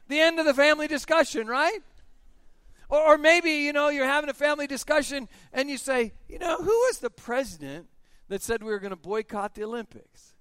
The 0.08 0.20
end 0.20 0.38
of 0.38 0.46
the 0.46 0.54
family 0.54 0.88
discussion, 0.88 1.46
right? 1.46 1.80
Or, 2.88 3.00
or 3.00 3.18
maybe, 3.18 3.50
you 3.50 3.72
know, 3.72 3.88
you're 3.88 4.06
having 4.06 4.28
a 4.30 4.35
family 4.35 4.66
discussion 4.66 5.28
and 5.52 5.70
you 5.70 5.78
say, 5.78 6.12
you 6.28 6.38
know, 6.38 6.56
who 6.56 6.64
was 6.64 6.98
the 6.98 7.11
president 7.11 7.87
that 8.28 8.42
said 8.42 8.62
we 8.62 8.70
were 8.70 8.80
going 8.80 8.90
to 8.90 8.96
boycott 8.96 9.54
the 9.54 9.64
Olympics? 9.64 10.35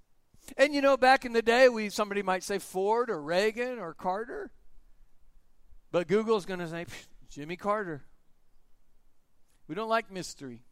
And 0.58 0.74
you 0.74 0.82
know, 0.82 0.98
back 0.98 1.24
in 1.24 1.34
the 1.34 1.42
day, 1.42 1.70
we 1.70 1.90
somebody 1.90 2.24
might 2.24 2.44
say 2.44 2.58
Ford 2.60 3.10
or 3.10 3.22
Reagan 3.22 3.80
or 3.80 3.94
Carter. 3.94 4.52
But 5.92 6.08
Google's 6.08 6.46
going 6.46 6.60
to 6.60 6.68
say 6.68 6.86
Jimmy 7.30 7.56
Carter. 7.56 8.04
We 9.68 9.76
don't 9.76 9.90
like 9.90 10.12
mystery 10.12 10.64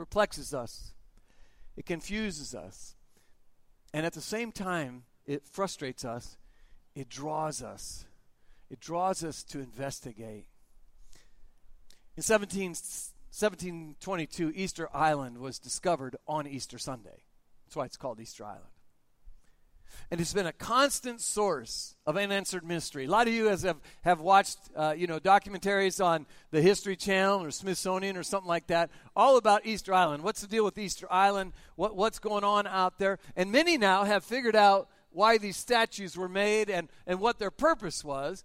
perplexes 0.00 0.54
us, 0.54 0.92
it 1.76 1.86
confuses 1.86 2.54
us, 2.54 2.96
and 3.92 4.06
at 4.06 4.12
the 4.12 4.20
same 4.20 4.52
time, 4.52 5.04
it 5.26 5.46
frustrates 5.46 6.04
us, 6.04 6.36
it 6.94 7.08
draws 7.08 7.62
us. 7.62 8.04
It 8.68 8.78
draws 8.78 9.24
us 9.24 9.42
to 9.44 9.58
investigate. 9.58 10.46
In 12.16 12.22
17, 12.22 12.68
1722, 12.68 14.52
Easter 14.54 14.88
Island 14.94 15.38
was 15.38 15.58
discovered 15.58 16.16
on 16.28 16.46
Easter 16.46 16.78
Sunday. 16.78 17.24
That's 17.66 17.74
why 17.74 17.86
it's 17.86 17.96
called 17.96 18.20
Easter 18.20 18.44
Island 18.44 18.79
and 20.10 20.20
it's 20.20 20.32
been 20.32 20.46
a 20.46 20.52
constant 20.52 21.20
source 21.20 21.96
of 22.06 22.16
unanswered 22.16 22.64
mystery. 22.64 23.04
A 23.04 23.10
lot 23.10 23.28
of 23.28 23.34
you 23.34 23.48
as 23.48 23.62
have, 23.62 23.78
have 24.02 24.20
watched, 24.20 24.58
uh, 24.74 24.94
you 24.96 25.06
know, 25.06 25.18
documentaries 25.18 26.04
on 26.04 26.26
the 26.50 26.60
History 26.60 26.96
Channel 26.96 27.42
or 27.42 27.50
Smithsonian 27.50 28.16
or 28.16 28.22
something 28.22 28.48
like 28.48 28.66
that, 28.68 28.90
all 29.14 29.36
about 29.36 29.66
Easter 29.66 29.94
Island. 29.94 30.22
What's 30.22 30.40
the 30.40 30.46
deal 30.46 30.64
with 30.64 30.78
Easter 30.78 31.06
Island? 31.10 31.52
What, 31.76 31.96
what's 31.96 32.18
going 32.18 32.44
on 32.44 32.66
out 32.66 32.98
there? 32.98 33.18
And 33.36 33.52
many 33.52 33.78
now 33.78 34.04
have 34.04 34.24
figured 34.24 34.56
out 34.56 34.88
why 35.10 35.38
these 35.38 35.56
statues 35.56 36.16
were 36.16 36.28
made 36.28 36.70
and, 36.70 36.88
and 37.06 37.20
what 37.20 37.38
their 37.38 37.50
purpose 37.50 38.04
was. 38.04 38.44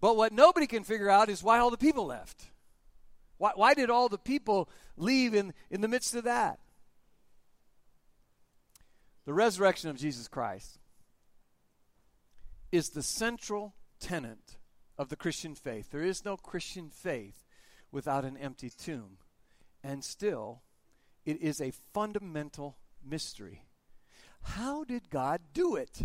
But 0.00 0.16
what 0.16 0.32
nobody 0.32 0.66
can 0.66 0.84
figure 0.84 1.08
out 1.08 1.30
is 1.30 1.42
why 1.42 1.58
all 1.58 1.70
the 1.70 1.78
people 1.78 2.06
left. 2.06 2.44
Why, 3.38 3.52
why 3.54 3.74
did 3.74 3.90
all 3.90 4.08
the 4.08 4.18
people 4.18 4.68
leave 4.96 5.34
in, 5.34 5.54
in 5.70 5.80
the 5.80 5.88
midst 5.88 6.14
of 6.14 6.24
that? 6.24 6.58
The 9.24 9.32
resurrection 9.32 9.88
of 9.88 9.96
Jesus 9.96 10.28
Christ 10.28 10.78
is 12.70 12.90
the 12.90 13.02
central 13.02 13.74
tenet 14.00 14.58
of 14.98 15.08
the 15.08 15.16
Christian 15.16 15.54
faith. 15.54 15.90
There 15.90 16.02
is 16.02 16.24
no 16.24 16.36
Christian 16.36 16.90
faith 16.90 17.44
without 17.90 18.24
an 18.24 18.36
empty 18.36 18.70
tomb. 18.70 19.18
And 19.82 20.04
still, 20.04 20.62
it 21.24 21.40
is 21.40 21.60
a 21.60 21.72
fundamental 21.92 22.76
mystery. 23.04 23.62
How 24.42 24.84
did 24.84 25.08
God 25.08 25.40
do 25.54 25.76
it? 25.76 26.02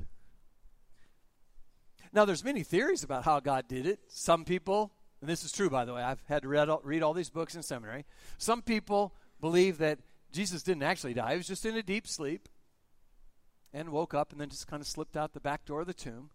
Now, 2.14 2.26
there's 2.26 2.44
many 2.44 2.64
theories 2.64 3.04
about 3.04 3.26
how 3.26 3.40
God 3.40 3.68
did 3.68 3.86
it. 3.86 4.00
Some 4.08 4.46
people, 4.46 4.94
and 5.22 5.30
this 5.30 5.44
is 5.44 5.52
true, 5.52 5.70
by 5.70 5.86
the 5.86 5.94
way, 5.94 6.02
I've 6.02 6.24
had 6.28 6.44
to 6.44 6.48
read 6.48 6.70
all, 6.70 6.82
read 6.84 7.04
all 7.04 7.14
these 7.14 7.30
books 7.30 7.56
in 7.56 7.64
seminary. 7.64 8.06
Some 8.38 8.62
people 8.62 9.14
believe 9.42 9.78
that 9.80 10.00
Jesus 10.32 10.64
didn't 10.64 10.84
actually 10.84 11.14
die, 11.14 11.32
he 11.32 11.38
was 11.38 11.48
just 11.48 11.66
in 11.66 11.76
a 11.76 11.84
deep 11.84 12.08
sleep 12.08 12.48
and 13.74 13.90
woke 13.90 14.14
up 14.14 14.32
and 14.32 14.42
then 14.42 14.50
just 14.50 14.68
kind 14.68 14.82
of 14.82 14.88
slipped 14.88 15.16
out 15.16 15.34
the 15.34 15.40
back 15.40 15.66
door 15.66 15.82
of 15.82 15.88
the 15.88 15.94
tomb. 15.94 16.30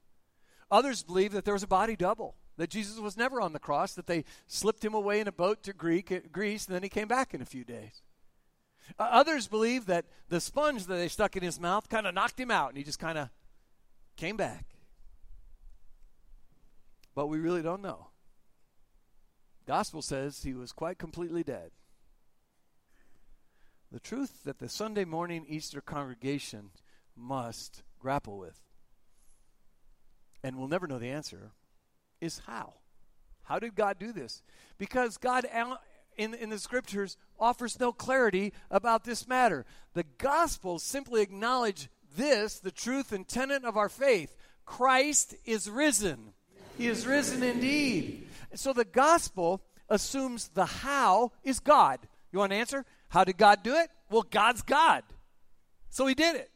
Others 0.71 1.03
believe 1.03 1.33
that 1.33 1.45
there 1.45 1.55
was 1.55 1.63
a 1.63 1.69
body 1.69 1.97
double, 1.97 2.37
that 2.57 2.71
Jesus 2.71 2.99
was 2.99 3.17
never 3.17 3.41
on 3.41 3.53
the 3.53 3.59
cross, 3.59 3.95
that 3.95 4.07
they 4.07 4.25
slipped 4.47 4.85
him 4.85 4.95
away 4.95 5.21
in 5.21 5.29
a 5.29 5.33
boat 5.33 5.63
to 5.63 5.73
Greek, 5.73 6.33
Greece, 6.33 6.67
and 6.67 6.75
then 6.75 6.83
he 6.83 6.89
came 6.89 7.09
back 7.09 7.35
in 7.35 7.43
a 7.43 7.47
few 7.47 7.65
days. 7.65 8.03
Uh, 8.99 9.09
others 9.11 9.49
believe 9.49 9.87
that 9.87 10.07
the 10.29 10.41
sponge 10.41 10.87
that 10.87 10.97
they 10.97 11.09
stuck 11.09 11.37
in 11.37 11.43
his 11.43 11.61
mouth 11.61 11.89
kind 11.89 12.07
of 12.07 12.15
knocked 12.15 12.39
him 12.39 12.51
out 12.51 12.69
and 12.69 12.79
he 12.79 12.85
just 12.85 12.99
kind 12.99 13.19
of 13.19 13.29
came 14.17 14.37
back. 14.37 14.67
But 17.15 17.29
we 17.29 17.39
really 17.39 17.63
don't 17.63 17.83
know. 17.83 18.09
Gospel 19.67 20.03
says 20.03 20.43
he 20.43 20.53
was 20.53 20.73
quite 20.73 20.99
completely 20.99 21.43
dead. 21.43 21.71
The 23.91 24.01
truth 24.01 24.45
that 24.45 24.59
the 24.59 24.69
Sunday 24.69 25.05
morning 25.05 25.47
Easter 25.49 25.81
congregation 25.81 26.71
must 27.17 27.83
grapple 27.99 28.39
with, 28.39 28.61
and 30.43 30.57
we'll 30.57 30.69
never 30.69 30.87
know 30.87 30.99
the 30.99 31.11
answer, 31.11 31.53
is 32.21 32.43
how. 32.47 32.75
How 33.45 33.59
did 33.59 33.75
God 33.75 33.99
do 33.99 34.13
this? 34.13 34.43
Because 34.79 35.17
God 35.17 35.47
in, 36.17 36.35
in 36.35 36.51
the 36.51 36.59
scriptures 36.59 37.17
offers 37.39 37.79
no 37.79 37.93
clarity 37.93 38.53
about 38.71 39.05
this 39.05 39.29
matter. 39.29 39.67
The 39.93 40.05
Gospels 40.19 40.83
simply 40.83 41.23
acknowledge 41.23 41.89
this, 42.17 42.59
the 42.59 42.71
truth 42.71 43.13
and 43.13 43.27
tenet 43.27 43.65
of 43.65 43.77
our 43.77 43.89
faith 43.89 44.37
Christ 44.65 45.35
is 45.45 45.69
risen. 45.69 46.33
He 46.79 46.87
is 46.89 47.07
risen 47.07 47.43
indeed. 47.43 48.27
So 48.55 48.73
the 48.73 48.85
gospel 48.85 49.63
assumes 49.89 50.49
the 50.49 50.65
how 50.65 51.33
is 51.43 51.61
God. 51.61 52.01
You 52.33 52.39
want 52.39 52.53
an 52.53 52.59
answer? 52.59 52.85
How 53.09 53.25
did 53.25 53.37
God 53.37 53.63
do 53.63 53.75
it? 53.75 53.91
Well, 54.11 54.23
God's 54.23 54.63
God. 54.63 55.05
So 55.91 56.07
he 56.07 56.15
did 56.15 56.37
it. 56.37 56.51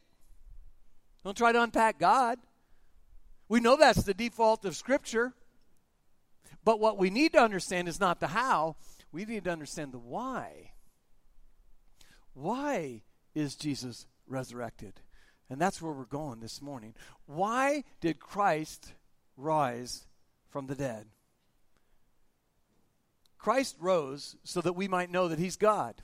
Don't 1.24 1.36
try 1.36 1.52
to 1.52 1.62
unpack 1.62 1.98
God. 1.98 2.38
We 3.48 3.60
know 3.60 3.76
that's 3.76 4.02
the 4.02 4.14
default 4.14 4.64
of 4.64 4.76
Scripture. 4.76 5.32
But 6.64 6.80
what 6.80 6.98
we 6.98 7.10
need 7.10 7.32
to 7.32 7.40
understand 7.40 7.88
is 7.88 8.00
not 8.00 8.20
the 8.20 8.26
how, 8.28 8.76
we 9.10 9.24
need 9.24 9.44
to 9.44 9.50
understand 9.50 9.92
the 9.92 9.98
why. 9.98 10.72
Why 12.34 13.02
is 13.34 13.56
Jesus 13.56 14.06
resurrected? 14.26 15.00
And 15.50 15.60
that's 15.60 15.80
where 15.80 15.92
we're 15.92 16.04
going 16.04 16.40
this 16.40 16.60
morning. 16.60 16.94
Why 17.26 17.84
did 18.00 18.20
Christ 18.20 18.92
rise 19.36 20.06
from 20.50 20.66
the 20.66 20.74
dead? 20.74 21.06
Christ 23.38 23.76
rose 23.80 24.36
so 24.44 24.60
that 24.60 24.74
we 24.74 24.88
might 24.88 25.10
know 25.10 25.28
that 25.28 25.38
He's 25.38 25.56
God. 25.56 26.02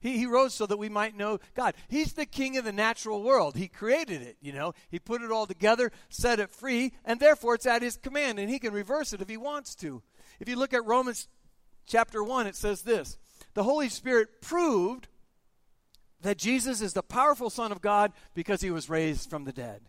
He, 0.00 0.18
he 0.18 0.26
rose 0.26 0.54
so 0.54 0.66
that 0.66 0.78
we 0.78 0.88
might 0.88 1.16
know 1.16 1.38
God. 1.54 1.74
He's 1.88 2.12
the 2.12 2.26
king 2.26 2.56
of 2.56 2.64
the 2.64 2.72
natural 2.72 3.22
world. 3.22 3.56
He 3.56 3.68
created 3.68 4.22
it, 4.22 4.36
you 4.40 4.52
know. 4.52 4.72
He 4.88 4.98
put 4.98 5.22
it 5.22 5.32
all 5.32 5.46
together, 5.46 5.90
set 6.08 6.38
it 6.40 6.50
free, 6.50 6.92
and 7.04 7.18
therefore 7.18 7.54
it's 7.54 7.66
at 7.66 7.82
his 7.82 7.96
command, 7.96 8.38
and 8.38 8.48
he 8.48 8.58
can 8.58 8.72
reverse 8.72 9.12
it 9.12 9.20
if 9.20 9.28
he 9.28 9.36
wants 9.36 9.74
to. 9.76 10.02
If 10.38 10.48
you 10.48 10.56
look 10.56 10.72
at 10.72 10.84
Romans 10.84 11.28
chapter 11.86 12.22
1, 12.22 12.46
it 12.46 12.54
says 12.56 12.82
this 12.82 13.18
The 13.54 13.64
Holy 13.64 13.88
Spirit 13.88 14.40
proved 14.40 15.08
that 16.20 16.38
Jesus 16.38 16.80
is 16.80 16.92
the 16.92 17.02
powerful 17.02 17.50
Son 17.50 17.72
of 17.72 17.80
God 17.80 18.12
because 18.34 18.60
he 18.60 18.70
was 18.70 18.90
raised 18.90 19.30
from 19.30 19.44
the 19.44 19.52
dead. 19.52 19.82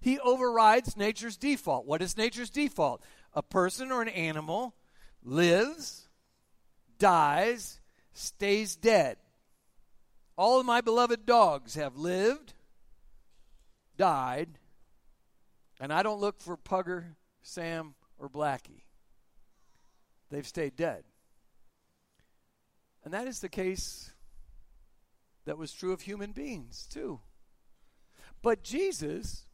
He 0.00 0.18
overrides 0.18 0.96
nature's 0.96 1.36
default. 1.36 1.86
What 1.86 2.02
is 2.02 2.16
nature's 2.16 2.50
default? 2.50 3.02
A 3.34 3.42
person 3.42 3.92
or 3.92 4.02
an 4.02 4.08
animal 4.08 4.74
lives, 5.22 6.08
dies, 6.98 7.80
stays 8.12 8.76
dead. 8.76 9.16
All 10.36 10.58
of 10.58 10.66
my 10.66 10.80
beloved 10.80 11.26
dogs 11.26 11.74
have 11.74 11.96
lived, 11.96 12.54
died, 13.96 14.58
and 15.80 15.92
I 15.92 16.02
don't 16.02 16.20
look 16.20 16.40
for 16.40 16.56
Pugger, 16.56 17.16
Sam, 17.42 17.94
or 18.18 18.28
Blackie. 18.28 18.84
They've 20.30 20.46
stayed 20.46 20.76
dead. 20.76 21.04
And 23.04 23.12
that 23.12 23.26
is 23.26 23.40
the 23.40 23.48
case 23.48 24.12
that 25.44 25.58
was 25.58 25.72
true 25.72 25.92
of 25.92 26.02
human 26.02 26.32
beings, 26.32 26.86
too. 26.90 27.20
But 28.42 28.62
Jesus 28.62 29.44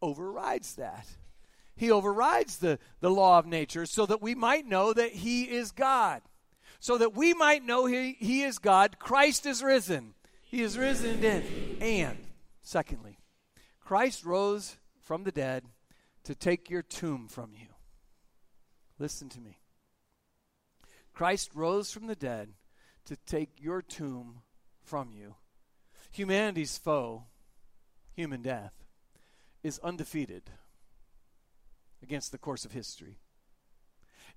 overrides 0.00 0.76
that. 0.76 1.06
He 1.76 1.90
overrides 1.90 2.58
the, 2.58 2.78
the 3.00 3.10
law 3.10 3.38
of 3.38 3.46
nature 3.46 3.86
so 3.86 4.06
that 4.06 4.22
we 4.22 4.34
might 4.34 4.66
know 4.66 4.92
that 4.92 5.12
He 5.12 5.44
is 5.44 5.72
God. 5.72 6.22
So 6.84 6.98
that 6.98 7.16
we 7.16 7.32
might 7.32 7.64
know 7.64 7.86
He, 7.86 8.14
he 8.20 8.42
is 8.42 8.58
God. 8.58 8.98
Christ 8.98 9.46
is 9.46 9.62
risen. 9.62 10.12
He 10.42 10.60
is 10.60 10.76
risen. 10.76 11.24
And, 11.80 12.18
secondly, 12.60 13.16
Christ 13.80 14.22
rose 14.22 14.76
from 15.00 15.24
the 15.24 15.32
dead 15.32 15.64
to 16.24 16.34
take 16.34 16.68
your 16.68 16.82
tomb 16.82 17.26
from 17.26 17.52
you. 17.54 17.68
Listen 18.98 19.30
to 19.30 19.40
me. 19.40 19.60
Christ 21.14 21.52
rose 21.54 21.90
from 21.90 22.06
the 22.06 22.14
dead 22.14 22.50
to 23.06 23.16
take 23.16 23.62
your 23.62 23.80
tomb 23.80 24.42
from 24.82 25.10
you. 25.10 25.36
Humanity's 26.10 26.76
foe, 26.76 27.24
human 28.12 28.42
death, 28.42 28.74
is 29.62 29.78
undefeated 29.78 30.50
against 32.02 32.30
the 32.30 32.36
course 32.36 32.66
of 32.66 32.72
history. 32.72 33.20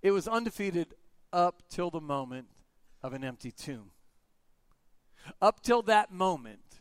It 0.02 0.12
was 0.12 0.30
undefeated 0.30 0.96
up 1.32 1.64
till 1.70 1.90
the 1.90 2.02
moment 2.02 2.48
of 3.02 3.14
an 3.14 3.24
empty 3.24 3.52
tomb. 3.52 3.92
Up 5.42 5.62
till 5.62 5.82
that 5.84 6.12
moment, 6.12 6.80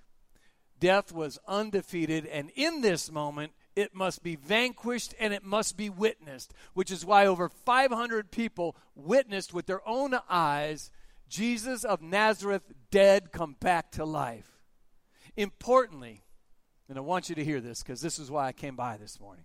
death 0.79 1.13
was 1.13 1.39
undefeated, 1.49 2.27
and 2.27 2.51
in 2.55 2.81
this 2.81 3.11
moment, 3.11 3.53
it 3.75 3.95
must 3.95 4.23
be 4.23 4.37
vanquished 4.37 5.15
and 5.21 5.35
it 5.35 5.45
must 5.45 5.77
be 5.77 5.91
witnessed, 5.91 6.55
which 6.73 6.91
is 6.91 7.05
why 7.05 7.27
over 7.27 7.49
500 7.49 8.31
people 8.31 8.75
witnessed 8.95 9.53
with 9.53 9.67
their 9.67 9.87
own 9.87 10.19
eyes 10.31 10.91
Jesus 11.29 11.85
of 11.85 12.03
Nazareth 12.03 12.63
dead 12.91 13.33
come 13.33 13.57
back 13.61 13.91
to 13.93 14.05
life. 14.05 14.63
Importantly, 15.37 16.23
and 16.89 16.97
I 16.97 17.01
want 17.01 17.29
you 17.29 17.35
to 17.35 17.45
hear 17.45 17.61
this 17.61 17.83
because 17.83 18.01
this 18.01 18.19
is 18.19 18.31
why 18.31 18.47
I 18.47 18.53
came 18.53 18.77
by 18.77 18.97
this 18.97 19.21
morning. 19.21 19.45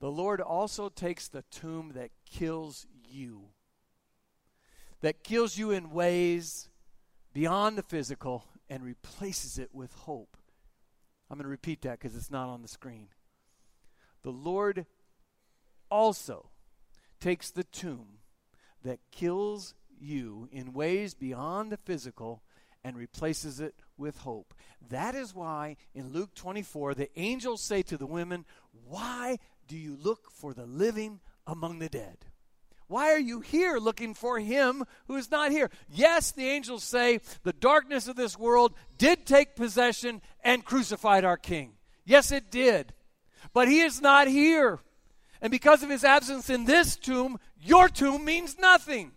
The 0.00 0.10
Lord 0.10 0.40
also 0.40 0.88
takes 0.88 1.28
the 1.28 1.42
tomb 1.42 1.92
that 1.94 2.10
kills 2.28 2.86
you, 3.04 3.50
that 5.02 5.22
kills 5.22 5.58
you 5.58 5.70
in 5.70 5.90
ways 5.90 6.68
beyond 7.32 7.78
the 7.78 7.82
physical, 7.82 8.44
and 8.68 8.84
replaces 8.84 9.58
it 9.58 9.68
with 9.72 9.92
hope. 9.92 10.36
I'm 11.30 11.36
going 11.36 11.44
to 11.44 11.50
repeat 11.50 11.82
that 11.82 11.98
because 12.00 12.16
it's 12.16 12.30
not 12.30 12.48
on 12.48 12.62
the 12.62 12.68
screen. 12.68 13.08
The 14.22 14.30
Lord 14.30 14.86
also 15.90 16.50
takes 17.20 17.50
the 17.50 17.64
tomb 17.64 18.18
that 18.82 19.00
kills 19.10 19.74
you 19.98 20.48
in 20.50 20.72
ways 20.72 21.14
beyond 21.14 21.70
the 21.70 21.76
physical 21.76 22.42
and 22.84 22.96
replaces 22.96 23.60
it 23.60 23.74
with 23.96 24.18
hope. 24.18 24.54
That 24.88 25.14
is 25.14 25.34
why 25.34 25.76
in 25.94 26.12
Luke 26.12 26.34
24, 26.34 26.94
the 26.94 27.20
angels 27.20 27.62
say 27.62 27.82
to 27.82 27.96
the 27.96 28.06
women, 28.06 28.44
Why 28.86 29.38
do 29.68 29.76
you 29.76 29.96
look 29.96 30.30
for 30.30 30.54
the 30.54 30.66
living 30.66 31.20
among 31.46 31.78
the 31.78 31.88
dead? 31.88 32.26
Why 32.92 33.10
are 33.12 33.18
you 33.18 33.40
here 33.40 33.78
looking 33.78 34.12
for 34.12 34.38
him 34.38 34.84
who 35.06 35.16
is 35.16 35.30
not 35.30 35.50
here? 35.50 35.70
Yes, 35.88 36.30
the 36.30 36.46
angels 36.46 36.84
say 36.84 37.20
the 37.42 37.54
darkness 37.54 38.06
of 38.06 38.16
this 38.16 38.38
world 38.38 38.74
did 38.98 39.24
take 39.24 39.56
possession 39.56 40.20
and 40.44 40.62
crucified 40.62 41.24
our 41.24 41.38
king. 41.38 41.72
Yes, 42.04 42.30
it 42.32 42.50
did. 42.50 42.92
But 43.54 43.68
he 43.68 43.80
is 43.80 44.02
not 44.02 44.28
here. 44.28 44.78
And 45.40 45.50
because 45.50 45.82
of 45.82 45.88
his 45.88 46.04
absence 46.04 46.50
in 46.50 46.66
this 46.66 46.96
tomb, 46.96 47.40
your 47.62 47.88
tomb 47.88 48.26
means 48.26 48.58
nothing. 48.58 49.12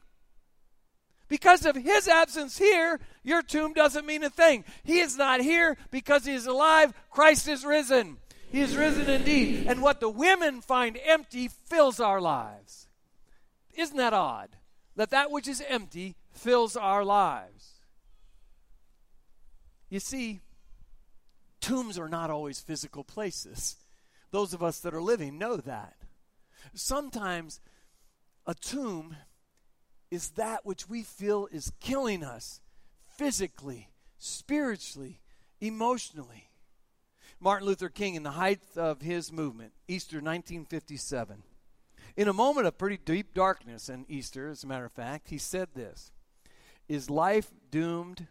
Because 1.28 1.66
of 1.66 1.76
his 1.76 2.08
absence 2.08 2.58
here, 2.58 3.02
your 3.24 3.42
tomb 3.42 3.74
doesn't 3.74 4.06
mean 4.06 4.24
a 4.24 4.30
thing. 4.30 4.64
He 4.86 5.00
is 5.00 5.18
not 5.18 5.42
here 5.42 5.76
because 5.92 6.24
he 6.24 6.34
is 6.34 6.48
alive. 6.48 6.94
Christ 7.12 7.50
is 7.50 7.66
risen. 7.66 8.20
He 8.54 8.62
is 8.62 8.78
risen 8.78 9.10
indeed. 9.10 9.68
And 9.68 9.82
what 9.82 10.00
the 10.00 10.08
women 10.08 10.62
find 10.62 10.98
empty 11.06 11.50
fills 11.50 12.00
our 12.00 12.22
lives. 12.22 12.85
Isn't 13.76 13.98
that 13.98 14.14
odd? 14.14 14.50
that 14.96 15.10
that 15.10 15.32
which 15.32 15.48
is 15.48 15.64
empty 15.68 16.16
fills 16.32 16.76
our 16.76 17.04
lives. 17.04 17.74
You 19.90 20.00
see, 20.00 20.42
tombs 21.62 22.00
are 22.00 22.10
not 22.10 22.30
always 22.30 22.60
physical 22.60 23.04
places. 23.04 23.76
Those 24.32 24.54
of 24.54 24.64
us 24.64 24.80
that 24.80 24.94
are 24.94 25.02
living 25.02 25.38
know 25.38 25.58
that. 25.58 25.96
Sometimes 26.74 27.60
a 28.46 28.54
tomb 28.56 29.16
is 30.10 30.32
that 30.32 30.66
which 30.66 30.90
we 30.90 31.04
feel 31.04 31.48
is 31.52 31.72
killing 31.80 32.24
us 32.24 32.62
physically, 33.18 33.90
spiritually, 34.18 35.22
emotionally. 35.62 36.50
Martin 37.40 37.68
Luther 37.68 37.90
King, 37.90 38.16
in 38.16 38.24
the 38.24 38.32
height 38.32 38.62
of 38.76 39.02
his 39.02 39.32
movement, 39.32 39.74
Easter 39.88 40.18
1957, 40.18 41.44
in 42.16 42.28
a 42.28 42.34
moment 42.34 42.68
of 42.68 42.78
pretty 42.78 42.98
deep 42.98 43.34
darkness 43.34 43.90
in 43.90 44.06
Easter, 44.08 44.50
as 44.50 44.64
a 44.64 44.68
matter 44.68 44.86
of 44.86 44.92
fact, 44.92 45.30
he 45.30 45.38
said 45.38 45.70
this 45.74 46.12
Is 46.88 47.10
life 47.10 47.52
doomed 47.72 48.28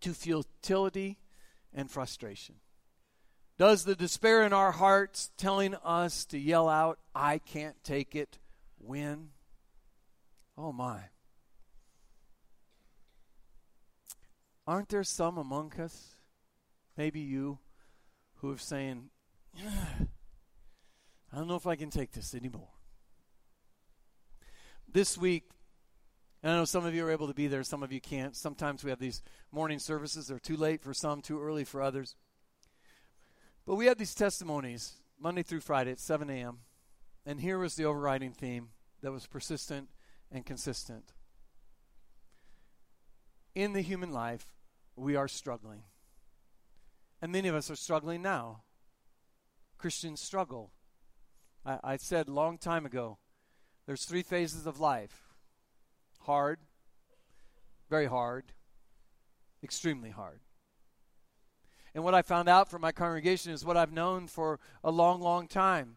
to 0.00 0.14
futility 0.14 1.18
and 1.72 1.90
frustration? 1.90 2.56
Does 3.56 3.84
the 3.84 3.94
despair 3.94 4.44
in 4.44 4.52
our 4.52 4.72
hearts 4.72 5.30
telling 5.36 5.74
us 5.76 6.24
to 6.26 6.38
yell 6.38 6.68
out, 6.68 6.98
I 7.14 7.38
can't 7.38 7.76
take 7.84 8.16
it, 8.16 8.38
win? 8.80 9.30
Oh 10.58 10.72
my. 10.72 10.98
Aren't 14.66 14.88
there 14.88 15.04
some 15.04 15.38
among 15.38 15.72
us, 15.78 16.16
maybe 16.96 17.20
you, 17.20 17.58
who 18.36 18.50
have 18.50 18.62
saying, 18.62 19.10
I 21.34 21.38
don't 21.38 21.48
know 21.48 21.56
if 21.56 21.66
I 21.66 21.74
can 21.74 21.90
take 21.90 22.12
this 22.12 22.32
anymore. 22.32 22.68
This 24.86 25.18
week, 25.18 25.50
I 26.44 26.48
know 26.48 26.64
some 26.64 26.86
of 26.86 26.94
you 26.94 27.04
are 27.04 27.10
able 27.10 27.26
to 27.26 27.34
be 27.34 27.48
there, 27.48 27.64
some 27.64 27.82
of 27.82 27.90
you 27.90 28.00
can't. 28.00 28.36
Sometimes 28.36 28.84
we 28.84 28.90
have 28.90 29.00
these 29.00 29.20
morning 29.50 29.80
services. 29.80 30.28
They're 30.28 30.38
too 30.38 30.56
late 30.56 30.80
for 30.80 30.94
some, 30.94 31.22
too 31.22 31.42
early 31.42 31.64
for 31.64 31.82
others. 31.82 32.14
But 33.66 33.74
we 33.74 33.86
had 33.86 33.98
these 33.98 34.14
testimonies 34.14 34.92
Monday 35.18 35.42
through 35.42 35.62
Friday 35.62 35.90
at 35.90 35.98
7 35.98 36.30
a.m. 36.30 36.58
And 37.26 37.40
here 37.40 37.58
was 37.58 37.74
the 37.74 37.84
overriding 37.84 38.30
theme 38.30 38.68
that 39.02 39.10
was 39.10 39.26
persistent 39.26 39.88
and 40.30 40.46
consistent. 40.46 41.14
In 43.56 43.72
the 43.72 43.80
human 43.80 44.12
life, 44.12 44.54
we 44.94 45.16
are 45.16 45.26
struggling. 45.26 45.82
And 47.20 47.32
many 47.32 47.48
of 47.48 47.56
us 47.56 47.72
are 47.72 47.76
struggling 47.76 48.22
now. 48.22 48.62
Christians 49.78 50.20
struggle. 50.20 50.70
I, 51.64 51.78
I 51.84 51.96
said 51.96 52.28
long 52.28 52.58
time 52.58 52.86
ago 52.86 53.18
there's 53.86 54.04
three 54.04 54.22
phases 54.22 54.66
of 54.66 54.80
life 54.80 55.34
hard, 56.20 56.58
very 57.90 58.06
hard, 58.06 58.44
extremely 59.62 60.10
hard. 60.10 60.40
And 61.94 62.02
what 62.02 62.14
I 62.14 62.22
found 62.22 62.48
out 62.48 62.70
from 62.70 62.80
my 62.80 62.92
congregation 62.92 63.52
is 63.52 63.64
what 63.64 63.76
I've 63.76 63.92
known 63.92 64.26
for 64.26 64.58
a 64.82 64.90
long, 64.90 65.20
long 65.20 65.46
time 65.46 65.96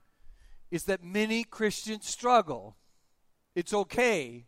is 0.70 0.84
that 0.84 1.04
many 1.04 1.44
Christians 1.44 2.08
struggle. 2.08 2.76
It's 3.56 3.74
okay. 3.74 4.46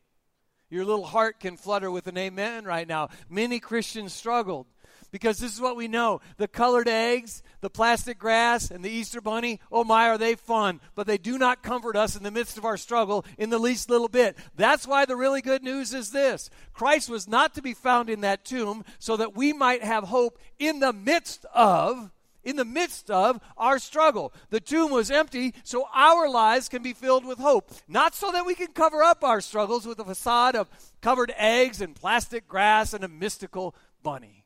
Your 0.70 0.86
little 0.86 1.06
heart 1.06 1.40
can 1.40 1.58
flutter 1.58 1.90
with 1.90 2.08
an 2.08 2.18
amen 2.18 2.66
right 2.66 2.88
now. 2.88 3.10
Many 3.30 3.60
Christians 3.60 4.14
struggled 4.14 4.68
because 5.12 5.40
this 5.40 5.54
is 5.54 5.62
what 5.62 5.76
we 5.76 5.88
know 5.88 6.22
the 6.38 6.48
colored 6.48 6.88
eggs, 6.88 7.44
the 7.62 7.70
plastic 7.70 8.20
grass, 8.20 8.72
and 8.72 8.84
the 8.84 8.90
Easter 8.90 9.22
bunny, 9.22 9.60
oh 9.72 9.84
my, 9.84 10.08
are 10.10 10.18
they 10.18 10.36
fun, 10.36 10.80
but 10.96 11.08
they 11.08 11.18
do 11.18 11.38
not 11.38 11.64
comfort 11.64 11.96
us 11.96 12.16
in 12.16 12.24
the 12.24 12.32
midst 12.32 12.58
of 12.58 12.66
our 12.66 12.78
struggle 12.78 13.26
in 13.38 13.50
the 13.50 13.60
least 13.60 13.90
little 13.90 14.08
bit. 14.08 14.38
That's 14.56 14.88
why 14.88 15.06
the 15.06 15.16
really 15.16 15.42
good 15.42 15.64
news 15.64 15.94
is 15.94 16.12
this 16.12 16.50
Christ 16.74 17.10
was 17.10 17.28
not 17.28 17.56
to 17.56 17.62
be 17.62 17.74
found 17.74 18.10
in 18.10 18.22
that 18.22 18.46
tomb 18.46 18.84
so 19.00 19.18
that 19.18 19.36
we 19.36 19.54
might 19.54 19.84
have 19.84 20.06
hope 20.06 20.40
in 20.58 20.80
the 20.80 20.94
midst 20.94 21.46
of 21.54 22.12
in 22.44 22.56
the 22.56 22.66
midst 22.66 23.12
of 23.12 23.40
our 23.58 23.80
struggle. 23.80 24.34
The 24.50 24.60
tomb 24.60 24.92
was 24.92 25.12
empty 25.12 25.54
so 25.64 25.88
our 25.94 26.30
lives 26.30 26.70
can 26.70 26.82
be 26.82 26.94
filled 26.94 27.26
with 27.26 27.38
hope. 27.38 27.72
Not 27.88 28.16
so 28.16 28.32
that 28.32 28.46
we 28.46 28.56
can 28.56 28.68
cover 28.68 29.04
up 29.04 29.24
our 29.24 29.42
struggles 29.42 29.86
with 29.86 30.00
a 30.00 30.06
facade 30.06 30.56
of 30.56 30.70
covered 31.02 31.34
eggs 31.38 31.82
and 31.82 31.96
plastic 31.96 32.48
grass 32.48 32.94
and 32.94 33.04
a 33.04 33.10
mystical 33.10 33.76
bunny. 34.04 34.39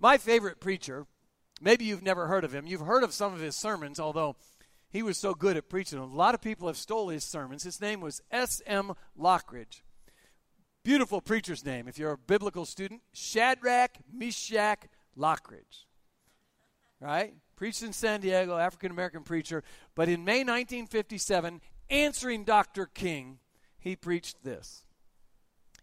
My 0.00 0.18
favorite 0.18 0.60
preacher, 0.60 1.06
maybe 1.60 1.84
you've 1.84 2.02
never 2.02 2.26
heard 2.26 2.44
of 2.44 2.54
him. 2.54 2.66
You've 2.66 2.82
heard 2.82 3.02
of 3.02 3.12
some 3.12 3.34
of 3.34 3.40
his 3.40 3.56
sermons, 3.56 3.98
although 3.98 4.36
he 4.90 5.02
was 5.02 5.18
so 5.18 5.34
good 5.34 5.56
at 5.56 5.68
preaching. 5.68 5.98
A 5.98 6.04
lot 6.04 6.34
of 6.34 6.40
people 6.40 6.66
have 6.66 6.76
stole 6.76 7.08
his 7.08 7.24
sermons. 7.24 7.62
His 7.62 7.80
name 7.80 8.00
was 8.00 8.22
S.M. 8.30 8.92
Lockridge. 9.18 9.82
Beautiful 10.84 11.20
preacher's 11.20 11.64
name. 11.64 11.88
If 11.88 11.98
you're 11.98 12.12
a 12.12 12.18
biblical 12.18 12.64
student, 12.64 13.02
Shadrach 13.12 13.98
Meshach 14.12 14.86
Lockridge 15.16 15.84
right? 17.00 17.34
Preached 17.56 17.82
in 17.82 17.92
San 17.92 18.20
Diego, 18.20 18.56
African 18.56 18.90
American 18.90 19.22
preacher. 19.22 19.62
But 19.94 20.08
in 20.08 20.24
May 20.24 20.40
1957, 20.40 21.60
answering 21.90 22.44
Dr. 22.44 22.86
King, 22.86 23.38
he 23.78 23.96
preached 23.96 24.44
this 24.44 24.84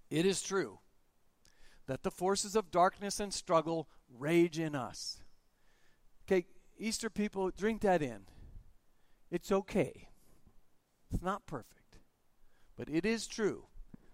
It 0.10 0.26
is 0.26 0.42
true 0.42 0.80
that 1.88 2.04
the 2.04 2.12
forces 2.12 2.56
of 2.56 2.72
darkness 2.72 3.20
and 3.20 3.34
struggle 3.34 3.88
rage 4.20 4.60
in 4.60 4.76
us. 4.76 5.18
Okay, 6.26 6.46
Easter 6.78 7.10
people, 7.10 7.52
drink 7.52 7.82
that 7.82 8.02
in. 8.02 8.22
It's 9.32 9.52
okay. 9.52 10.10
It's 11.12 11.22
not 11.22 11.46
perfect. 11.46 12.00
But 12.78 12.90
it 12.90 13.06
is 13.06 13.28
true 13.28 13.66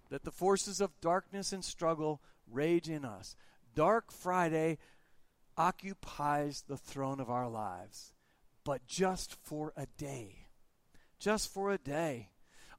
that 0.09 0.23
the 0.23 0.31
forces 0.31 0.81
of 0.81 0.99
darkness 1.01 1.53
and 1.53 1.63
struggle 1.63 2.21
rage 2.49 2.89
in 2.89 3.05
us. 3.05 3.35
Dark 3.73 4.11
Friday 4.11 4.77
occupies 5.57 6.63
the 6.67 6.77
throne 6.77 7.19
of 7.19 7.29
our 7.29 7.47
lives, 7.47 8.13
but 8.63 8.85
just 8.85 9.35
for 9.43 9.73
a 9.75 9.85
day. 9.97 10.47
Just 11.19 11.53
for 11.53 11.71
a 11.71 11.77
day. 11.77 12.29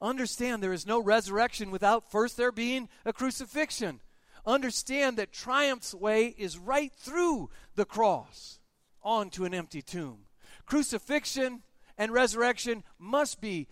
Understand 0.01 0.63
there 0.63 0.73
is 0.73 0.87
no 0.87 1.01
resurrection 1.01 1.71
without 1.71 2.11
first 2.11 2.37
there 2.37 2.53
being 2.53 2.89
a 3.05 3.13
crucifixion. 3.13 4.01
Understand 4.45 5.17
that 5.19 5.33
triumph's 5.33 5.95
way 5.95 6.35
is 6.37 6.59
right 6.59 6.93
through 6.93 7.51
the 7.77 7.85
cross 7.85 8.59
onto 9.03 9.45
an 9.45 9.55
empty 9.55 9.83
tomb. 9.83 10.27
Crucifixion 10.67 11.63
and 11.97 12.13
resurrection 12.13 12.83
must 12.99 13.41
be 13.41 13.69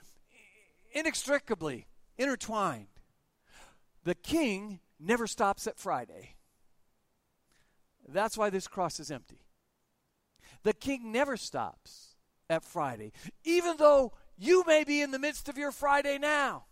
inextricably 0.93 1.87
intertwined. 2.19 2.87
The 4.05 4.15
king 4.15 4.81
never 4.99 5.27
stops 5.27 5.67
at 5.67 5.79
Friday. 5.79 6.37
That's 8.09 8.37
why 8.37 8.51
this 8.51 8.69
cross 8.69 9.01
is 9.01 9.11
empty. 9.11 9.47
The 10.63 10.73
king 10.73 11.13
never 11.13 11.37
stops 11.37 12.17
at 12.49 12.65
Friday, 12.65 13.13
even 13.45 13.77
though 13.77 14.13
you 14.37 14.65
may 14.67 14.85
be 14.85 15.01
in 15.01 15.11
the 15.11 15.19
midst 15.19 15.49
of 15.49 15.59
your 15.59 15.73
Friday 15.73 16.19
now. 16.19 16.65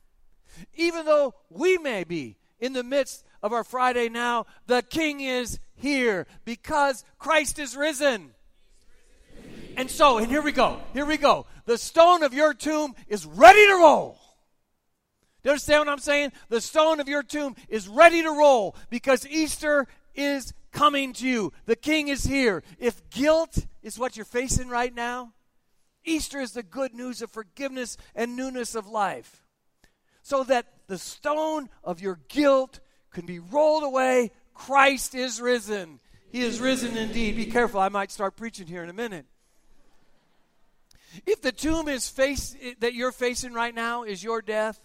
Even 0.75 1.05
though 1.05 1.35
we 1.51 1.79
may 1.79 2.05
be 2.05 2.39
in 2.61 2.73
the 2.73 2.83
midst 2.83 3.25
of 3.43 3.53
our 3.53 3.65
Friday 3.65 4.09
now, 4.09 4.47
the 4.67 4.83
king 4.83 5.21
is 5.21 5.59
here 5.75 6.27
because 6.45 7.05
Christ 7.19 7.59
is 7.59 7.77
risen. 7.77 8.35
And 9.77 9.91
so, 9.91 10.19
and 10.19 10.27
here 10.27 10.43
we 10.43 10.53
go. 10.53 10.81
Here 10.93 11.07
we 11.07 11.17
go. 11.17 11.47
The 11.65 11.79
stone 11.79 12.23
of 12.23 12.35
your 12.35 12.53
tomb 12.53 12.95
is 13.07 13.25
ready 13.25 13.65
to 13.67 13.75
roll. 13.75 14.19
Do 15.43 15.49
you 15.49 15.51
understand 15.53 15.81
what 15.81 15.89
I'm 15.89 15.99
saying? 16.01 16.33
The 16.49 16.61
stone 16.61 16.99
of 16.99 17.09
your 17.09 17.23
tomb 17.23 17.55
is 17.69 17.87
ready 17.87 18.23
to 18.23 18.31
roll 18.31 18.75
because 18.91 19.25
Easter 19.29 19.87
is 20.17 20.53
coming 20.73 21.13
to 21.15 21.29
you. 21.29 21.53
The 21.67 21.77
king 21.77 22.09
is 22.09 22.25
here. 22.25 22.65
If 22.81 23.09
guilt 23.11 23.67
is 23.83 23.99
what 23.99 24.17
you're 24.17 24.25
facing 24.25 24.69
right 24.69 24.93
now, 24.93 25.33
Easter 26.05 26.41
is 26.41 26.53
the 26.53 26.65
good 26.65 26.93
news 26.93 27.23
of 27.23 27.31
forgiveness 27.31 27.97
and 28.17 28.35
newness 28.35 28.75
of 28.75 28.89
life. 28.89 29.45
So 30.23 30.43
that 30.45 30.67
the 30.89 30.99
stone 30.99 31.69
of 31.85 32.01
your 32.01 32.19
guilt 32.29 32.81
can 33.13 33.27
be 33.27 33.39
rolled 33.39 33.85
away. 33.85 34.33
Christ 34.55 35.15
is 35.15 35.41
risen. 35.41 36.01
He 36.31 36.43
is 36.43 36.61
risen 36.61 36.97
indeed. 36.97 37.37
Be 37.37 37.47
careful, 37.47 37.81
I 37.81 37.89
might 37.89 38.11
start 38.11 38.37
preaching 38.37 38.67
here 38.67 38.83
in 38.83 38.91
a 38.91 38.95
minute. 38.95 39.27
If 41.27 41.41
the 41.41 41.53
tomb 41.53 41.89
is 41.89 42.09
face, 42.09 42.57
that 42.81 42.95
you're 42.95 43.13
facing 43.13 43.53
right 43.53 43.75
now 43.75 44.03
is 44.03 44.23
your 44.23 44.43
death, 44.43 44.81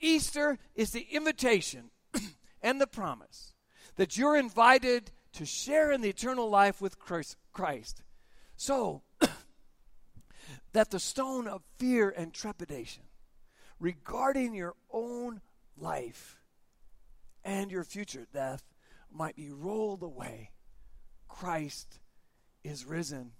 Easter 0.00 0.58
is 0.74 0.90
the 0.90 1.06
invitation 1.10 1.90
and 2.62 2.80
the 2.80 2.86
promise 2.86 3.54
that 3.96 4.16
you're 4.16 4.36
invited 4.36 5.10
to 5.32 5.44
share 5.44 5.90
in 5.90 6.02
the 6.02 6.08
eternal 6.08 6.48
life 6.48 6.80
with 6.80 6.98
Christ. 6.98 8.02
So 8.56 9.02
that 10.72 10.90
the 10.90 11.00
stone 11.00 11.48
of 11.48 11.62
fear 11.78 12.10
and 12.10 12.32
trepidation 12.32 13.04
regarding 13.78 14.54
your 14.54 14.74
own 14.90 15.40
life 15.76 16.38
and 17.44 17.70
your 17.70 17.84
future 17.84 18.26
death 18.32 18.62
might 19.12 19.36
be 19.36 19.50
rolled 19.50 20.02
away. 20.02 20.50
Christ 21.28 22.00
is 22.64 22.84
risen. 22.84 23.32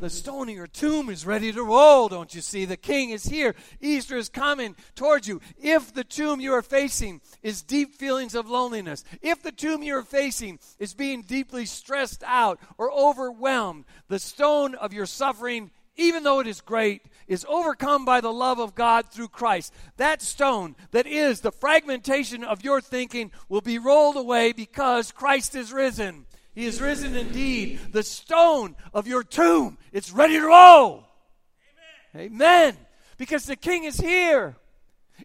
the 0.00 0.08
stone 0.08 0.48
in 0.48 0.54
your 0.54 0.68
tomb 0.68 1.10
is 1.10 1.26
ready 1.26 1.52
to 1.52 1.62
roll, 1.62 2.08
don't 2.08 2.32
you 2.32 2.40
see? 2.40 2.64
The 2.64 2.76
king 2.76 3.10
is 3.10 3.24
here. 3.24 3.56
Easter 3.80 4.16
is 4.16 4.28
coming 4.28 4.76
towards 4.94 5.26
you. 5.26 5.40
If 5.60 5.92
the 5.92 6.04
tomb 6.04 6.40
you 6.40 6.52
are 6.54 6.62
facing 6.62 7.20
is 7.42 7.62
deep 7.62 7.96
feelings 7.96 8.36
of 8.36 8.48
loneliness, 8.48 9.02
if 9.20 9.42
the 9.42 9.50
tomb 9.50 9.82
you 9.82 9.96
are 9.96 10.02
facing 10.02 10.60
is 10.78 10.94
being 10.94 11.22
deeply 11.22 11.66
stressed 11.66 12.22
out 12.24 12.60
or 12.78 12.92
overwhelmed, 12.92 13.84
the 14.08 14.20
stone 14.20 14.76
of 14.76 14.92
your 14.92 15.06
suffering, 15.06 15.72
even 15.98 16.22
though 16.22 16.40
it 16.40 16.46
is 16.46 16.62
great, 16.62 17.02
is 17.26 17.44
overcome 17.48 18.04
by 18.06 18.22
the 18.22 18.32
love 18.32 18.58
of 18.58 18.74
God 18.74 19.10
through 19.10 19.28
Christ. 19.28 19.74
That 19.98 20.22
stone 20.22 20.76
that 20.92 21.06
is 21.06 21.40
the 21.40 21.52
fragmentation 21.52 22.42
of 22.42 22.64
your 22.64 22.80
thinking 22.80 23.30
will 23.48 23.60
be 23.60 23.78
rolled 23.78 24.16
away 24.16 24.52
because 24.52 25.12
Christ 25.12 25.54
is 25.54 25.72
risen. 25.72 26.24
He 26.54 26.64
is 26.64 26.80
risen 26.80 27.14
indeed. 27.14 27.80
The 27.92 28.02
stone 28.02 28.76
of 28.94 29.06
your 29.06 29.22
tomb, 29.22 29.76
it's 29.92 30.10
ready 30.10 30.38
to 30.38 30.46
roll. 30.46 31.04
Amen. 32.14 32.32
Amen. 32.32 32.76
Because 33.18 33.44
the 33.44 33.56
king 33.56 33.84
is 33.84 33.98
here 33.98 34.56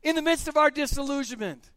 in 0.01 0.15
the 0.15 0.21
midst 0.21 0.47
of 0.47 0.57
our 0.57 0.69
disillusionment, 0.69 1.71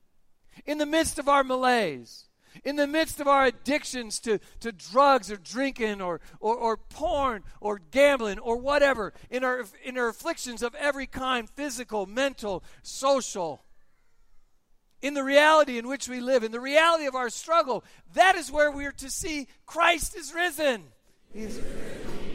in 0.65 0.79
the 0.79 0.87
midst 0.87 1.19
of 1.19 1.29
our 1.29 1.45
malaise, 1.45 2.26
in 2.65 2.77
the 2.77 2.87
midst 2.87 3.21
of 3.21 3.29
our 3.29 3.47
addictions 3.47 4.21
to, 4.21 4.39
to 4.61 4.73
drugs 4.73 5.31
or 5.31 5.37
drinking 5.37 6.01
or, 6.01 6.21
or, 6.41 6.57
or 6.57 6.77
porn 6.77 7.43
or 7.61 7.81
gambling 7.91 8.39
or 8.39 8.57
whatever, 8.57 9.13
in 9.31 9.45
our, 9.45 9.65
in 9.85 9.99
our 9.99 10.09
afflictions 10.09 10.63
of 10.63 10.75
every 10.75 11.07
kind 11.07 11.49
physical, 11.49 12.07
mental, 12.07 12.63
social 12.83 13.63
in 15.03 15.15
the 15.15 15.23
reality 15.23 15.79
in 15.79 15.87
which 15.87 16.09
we 16.09 16.21
live, 16.21 16.43
in 16.43 16.53
the 16.53 16.61
reality 16.61 17.07
of 17.07 17.15
our 17.15 17.31
struggle, 17.31 17.85
that 18.15 18.35
is 18.35 18.51
where 18.51 18.71
we 18.71 18.87
are 18.87 18.93
to 18.93 19.11
see 19.11 19.47
Christ 19.67 20.17
is 20.17 20.35
risen. 20.35 20.85
He 21.33 21.43
is, 21.43 21.61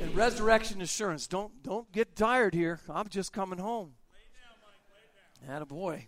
and 0.01 0.15
resurrection 0.15 0.81
assurance. 0.81 1.27
Don't 1.27 1.63
don't 1.63 1.91
get 1.91 2.15
tired 2.15 2.53
here. 2.53 2.79
I'm 2.89 3.09
just 3.09 3.33
coming 3.33 3.59
home. 3.59 3.93
Had 5.47 5.61
a 5.61 5.65
boy. 5.65 6.07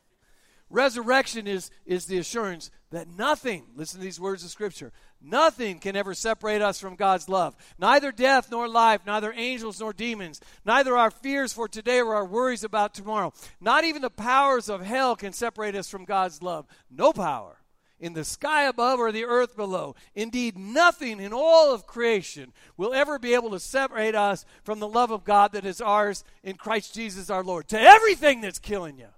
Resurrection 0.73 1.45
is, 1.45 1.69
is 1.85 2.07
the 2.07 2.17
assurance 2.17 2.71
that 2.89 3.07
nothing, 3.07 3.63
listen 3.75 3.99
to 3.99 4.03
these 4.03 4.19
words 4.19 4.43
of 4.43 4.49
Scripture, 4.49 4.91
nothing 5.21 5.77
can 5.77 5.95
ever 5.95 6.15
separate 6.15 6.63
us 6.63 6.79
from 6.79 6.95
God's 6.95 7.29
love. 7.29 7.55
Neither 7.77 8.11
death 8.11 8.49
nor 8.49 8.67
life, 8.67 9.01
neither 9.05 9.31
angels 9.35 9.79
nor 9.79 9.93
demons, 9.93 10.41
neither 10.65 10.97
our 10.97 11.11
fears 11.11 11.53
for 11.53 11.67
today 11.67 11.99
or 11.99 12.15
our 12.15 12.25
worries 12.25 12.63
about 12.63 12.95
tomorrow. 12.95 13.31
Not 13.61 13.83
even 13.83 14.01
the 14.01 14.09
powers 14.09 14.67
of 14.67 14.83
hell 14.83 15.15
can 15.15 15.31
separate 15.31 15.75
us 15.75 15.91
from 15.91 16.05
God's 16.05 16.41
love. 16.41 16.65
No 16.89 17.13
power 17.13 17.57
in 17.99 18.13
the 18.13 18.25
sky 18.25 18.63
above 18.63 18.99
or 18.99 19.11
the 19.11 19.25
earth 19.25 19.55
below. 19.55 19.93
Indeed, 20.15 20.57
nothing 20.57 21.19
in 21.19 21.33
all 21.33 21.71
of 21.71 21.85
creation 21.85 22.51
will 22.77 22.95
ever 22.95 23.19
be 23.19 23.35
able 23.35 23.51
to 23.51 23.59
separate 23.59 24.15
us 24.15 24.43
from 24.63 24.79
the 24.79 24.87
love 24.87 25.11
of 25.11 25.23
God 25.23 25.51
that 25.51 25.67
is 25.67 25.81
ours 25.81 26.23
in 26.43 26.55
Christ 26.55 26.95
Jesus 26.95 27.29
our 27.29 27.43
Lord. 27.43 27.67
To 27.67 27.79
everything 27.79 28.41
that's 28.41 28.57
killing 28.57 28.97
you, 28.97 29.09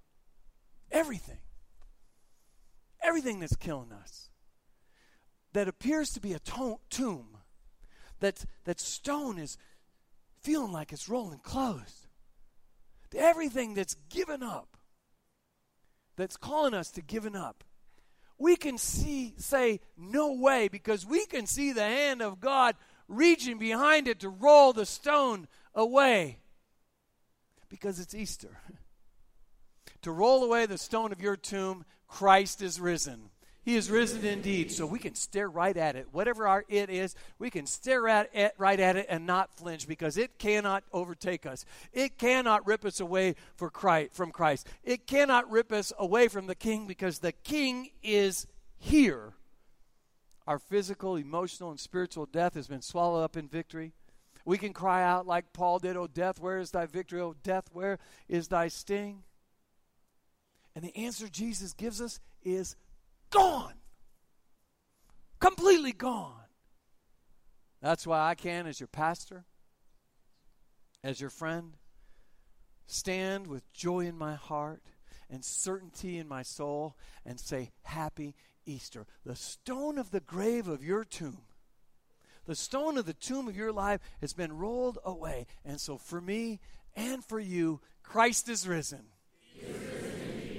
everything 0.92 1.38
everything 3.06 3.40
that's 3.40 3.56
killing 3.56 3.92
us 3.92 4.30
that 5.54 5.68
appears 5.68 6.10
to 6.12 6.20
be 6.20 6.34
a 6.34 6.40
to- 6.40 6.80
tomb, 6.90 7.38
that, 8.20 8.46
that 8.66 8.80
stone 8.80 9.38
is 9.38 9.58
feeling 10.42 10.72
like 10.72 10.92
it's 10.92 11.08
rolling 11.08 11.40
closed. 11.40 12.08
Everything 13.16 13.74
that's 13.74 13.96
given 14.10 14.44
up, 14.44 14.76
that's 16.18 16.36
calling 16.36 16.74
us 16.74 16.92
to 16.92 17.02
giving 17.02 17.36
up, 17.36 17.64
we 18.38 18.58
can 18.58 18.78
see, 18.78 19.34
say, 19.38 19.80
no 19.98 20.34
way, 20.34 20.68
because 20.68 21.06
we 21.06 21.26
can 21.26 21.46
see 21.46 21.72
the 21.72 21.84
hand 21.84 22.22
of 22.22 22.42
God 22.42 22.76
reaching 23.08 23.58
behind 23.58 24.10
it 24.10 24.20
to 24.20 24.30
roll 24.30 24.74
the 24.74 24.86
stone 24.86 25.48
away. 25.74 26.40
Because 27.70 28.00
it's 28.00 28.14
Easter. 28.14 28.60
to 30.02 30.12
roll 30.12 30.44
away 30.44 30.66
the 30.66 30.78
stone 30.78 31.14
of 31.14 31.22
your 31.22 31.38
tomb 31.38 31.86
Christ 32.08 32.62
is 32.62 32.80
risen. 32.80 33.30
He 33.66 33.76
is 33.76 33.90
risen 33.90 34.24
indeed. 34.24 34.72
So 34.72 34.86
we 34.86 35.00
can 35.00 35.16
stare 35.16 35.50
right 35.50 35.76
at 35.76 35.96
it. 35.96 36.08
Whatever 36.12 36.48
our 36.48 36.64
it 36.70 36.92
is, 36.92 37.16
we 37.40 37.50
can 37.50 37.66
stare 37.66 38.08
at 38.08 38.30
it, 38.34 38.54
right 38.60 38.80
at 38.80 38.96
it 38.96 39.08
and 39.10 39.26
not 39.26 39.58
flinch 39.58 39.88
because 39.88 40.18
it 40.18 40.38
cannot 40.38 40.84
overtake 40.94 41.48
us. 41.48 41.66
It 41.92 42.20
cannot 42.20 42.68
rip 42.68 42.86
us 42.86 43.00
away 43.00 43.36
for 43.56 43.72
Christ, 43.72 44.14
from 44.14 44.32
Christ. 44.32 44.68
It 44.84 45.08
cannot 45.08 45.50
rip 45.50 45.72
us 45.72 45.92
away 45.98 46.28
from 46.28 46.46
the 46.46 46.54
King 46.54 46.86
because 46.86 47.20
the 47.20 47.32
King 47.32 47.90
is 48.04 48.46
here. 48.78 49.34
Our 50.46 50.60
physical, 50.60 51.16
emotional, 51.16 51.72
and 51.72 51.80
spiritual 51.80 52.28
death 52.28 52.54
has 52.54 52.68
been 52.68 52.84
swallowed 52.84 53.24
up 53.24 53.36
in 53.36 53.48
victory. 53.48 53.94
We 54.46 54.60
can 54.60 54.74
cry 54.74 55.04
out 55.04 55.26
like 55.26 55.54
Paul 55.54 55.80
did, 55.80 55.98
O 55.98 56.06
death, 56.06 56.40
where 56.40 56.60
is 56.60 56.70
thy 56.70 56.86
victory? 56.86 57.20
O 57.20 57.34
death, 57.42 57.66
where 57.74 57.98
is 58.30 58.48
thy 58.48 58.68
sting? 58.68 59.24
And 60.76 60.84
the 60.84 60.96
answer 60.96 61.28
Jesus 61.28 61.74
gives 61.74 62.02
us 62.02 62.20
is 62.44 62.76
gone. 63.30 63.74
Completely 65.40 65.94
gone. 65.94 66.34
That's 67.82 68.06
why 68.06 68.30
I 68.30 68.36
can, 68.36 68.68
as 68.68 68.80
your 68.80 68.88
pastor, 68.88 69.46
as 71.04 71.22
your 71.22 71.30
friend, 71.30 71.78
stand 72.88 73.48
with 73.48 73.72
joy 73.74 74.02
in 74.02 74.18
my 74.18 74.36
heart 74.36 74.82
and 75.30 75.44
certainty 75.46 76.18
in 76.18 76.28
my 76.28 76.44
soul 76.44 76.98
and 77.26 77.40
say, 77.40 77.72
Happy 77.84 78.36
Easter. 78.66 79.06
The 79.26 79.36
stone 79.36 79.98
of 79.98 80.12
the 80.12 80.20
grave 80.20 80.68
of 80.68 80.84
your 80.84 81.04
tomb, 81.04 81.44
the 82.46 82.56
stone 82.56 82.98
of 82.98 83.06
the 83.06 83.14
tomb 83.14 83.48
of 83.48 83.56
your 83.56 83.72
life 83.72 84.02
has 84.22 84.34
been 84.34 84.58
rolled 84.58 85.00
away. 85.04 85.48
And 85.64 85.80
so 85.80 85.98
for 85.98 86.22
me 86.22 86.60
and 86.96 87.24
for 87.24 87.40
you, 87.40 87.82
Christ 88.04 88.50
is 88.50 88.68
risen. 88.68 89.06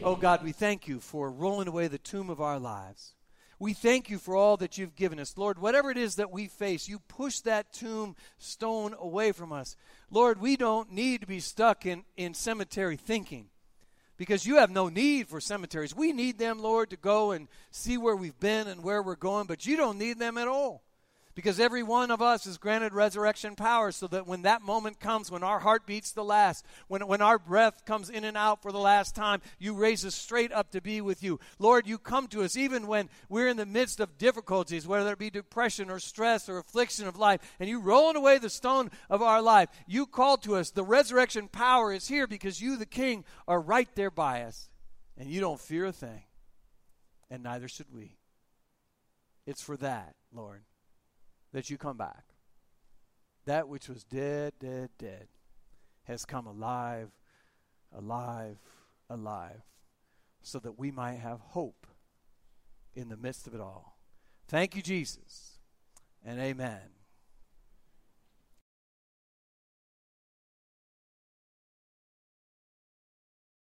Oh 0.06 0.14
God, 0.14 0.44
we 0.44 0.52
thank 0.52 0.86
you 0.86 1.00
for 1.00 1.32
rolling 1.32 1.66
away 1.66 1.88
the 1.88 1.98
tomb 1.98 2.30
of 2.30 2.40
our 2.40 2.60
lives. 2.60 3.16
We 3.58 3.72
thank 3.72 4.08
you 4.08 4.18
for 4.18 4.36
all 4.36 4.56
that 4.58 4.78
you've 4.78 4.94
given 4.94 5.18
us. 5.18 5.36
Lord, 5.36 5.58
whatever 5.58 5.90
it 5.90 5.96
is 5.98 6.14
that 6.14 6.30
we 6.30 6.46
face, 6.46 6.88
you 6.88 7.00
push 7.08 7.40
that 7.40 7.72
tomb 7.72 8.14
stone 8.38 8.94
away 9.00 9.32
from 9.32 9.50
us. 9.50 9.76
Lord, 10.08 10.40
we 10.40 10.56
don't 10.56 10.92
need 10.92 11.22
to 11.22 11.26
be 11.26 11.40
stuck 11.40 11.86
in, 11.86 12.04
in 12.16 12.34
cemetery 12.34 12.94
thinking 12.96 13.48
because 14.16 14.46
you 14.46 14.58
have 14.58 14.70
no 14.70 14.88
need 14.88 15.26
for 15.26 15.40
cemeteries. 15.40 15.92
We 15.92 16.12
need 16.12 16.38
them, 16.38 16.60
Lord, 16.60 16.90
to 16.90 16.96
go 16.96 17.32
and 17.32 17.48
see 17.72 17.98
where 17.98 18.14
we've 18.14 18.38
been 18.38 18.68
and 18.68 18.84
where 18.84 19.02
we're 19.02 19.16
going, 19.16 19.48
but 19.48 19.66
you 19.66 19.76
don't 19.76 19.98
need 19.98 20.20
them 20.20 20.38
at 20.38 20.46
all 20.46 20.85
because 21.36 21.60
every 21.60 21.82
one 21.82 22.10
of 22.10 22.22
us 22.22 22.46
is 22.46 22.56
granted 22.56 22.94
resurrection 22.94 23.54
power 23.54 23.92
so 23.92 24.06
that 24.06 24.26
when 24.26 24.42
that 24.42 24.62
moment 24.62 24.98
comes, 24.98 25.30
when 25.30 25.42
our 25.42 25.58
heart 25.58 25.86
beats 25.86 26.10
the 26.10 26.24
last, 26.24 26.64
when, 26.88 27.06
when 27.06 27.20
our 27.20 27.38
breath 27.38 27.84
comes 27.84 28.08
in 28.08 28.24
and 28.24 28.38
out 28.38 28.62
for 28.62 28.72
the 28.72 28.78
last 28.78 29.14
time, 29.14 29.42
you 29.58 29.74
raise 29.74 30.04
us 30.06 30.14
straight 30.14 30.50
up 30.50 30.70
to 30.70 30.80
be 30.80 31.02
with 31.02 31.22
you. 31.22 31.38
Lord, 31.58 31.86
you 31.86 31.98
come 31.98 32.26
to 32.28 32.42
us 32.42 32.56
even 32.56 32.86
when 32.86 33.10
we're 33.28 33.48
in 33.48 33.58
the 33.58 33.66
midst 33.66 34.00
of 34.00 34.16
difficulties, 34.16 34.86
whether 34.86 35.12
it 35.12 35.18
be 35.18 35.28
depression 35.28 35.90
or 35.90 35.98
stress 35.98 36.48
or 36.48 36.56
affliction 36.56 37.06
of 37.06 37.18
life, 37.18 37.42
and 37.60 37.68
you 37.68 37.80
rolling 37.80 38.16
away 38.16 38.38
the 38.38 38.48
stone 38.48 38.90
of 39.10 39.20
our 39.20 39.42
life. 39.42 39.68
You 39.86 40.06
call 40.06 40.38
to 40.38 40.56
us. 40.56 40.70
The 40.70 40.82
resurrection 40.82 41.48
power 41.48 41.92
is 41.92 42.08
here 42.08 42.26
because 42.26 42.62
you, 42.62 42.78
the 42.78 42.86
King, 42.86 43.26
are 43.46 43.60
right 43.60 43.94
there 43.94 44.10
by 44.10 44.44
us, 44.44 44.70
and 45.18 45.28
you 45.28 45.42
don't 45.42 45.60
fear 45.60 45.84
a 45.84 45.92
thing, 45.92 46.22
and 47.30 47.42
neither 47.42 47.68
should 47.68 47.92
we. 47.92 48.16
It's 49.44 49.62
for 49.62 49.76
that, 49.76 50.14
Lord 50.32 50.62
that 51.56 51.70
you 51.70 51.78
come 51.78 51.96
back. 51.96 52.34
That 53.46 53.66
which 53.66 53.88
was 53.88 54.04
dead, 54.04 54.52
dead, 54.60 54.90
dead 54.98 55.28
has 56.04 56.26
come 56.26 56.46
alive, 56.46 57.08
alive, 57.96 58.58
alive, 59.08 59.62
so 60.42 60.58
that 60.58 60.78
we 60.78 60.90
might 60.90 61.14
have 61.14 61.40
hope 61.40 61.86
in 62.94 63.08
the 63.08 63.16
midst 63.16 63.46
of 63.46 63.54
it 63.54 63.60
all. 63.62 63.96
Thank 64.46 64.76
you, 64.76 64.82
Jesus, 64.82 65.58
and 66.22 66.38
amen. 66.38 66.95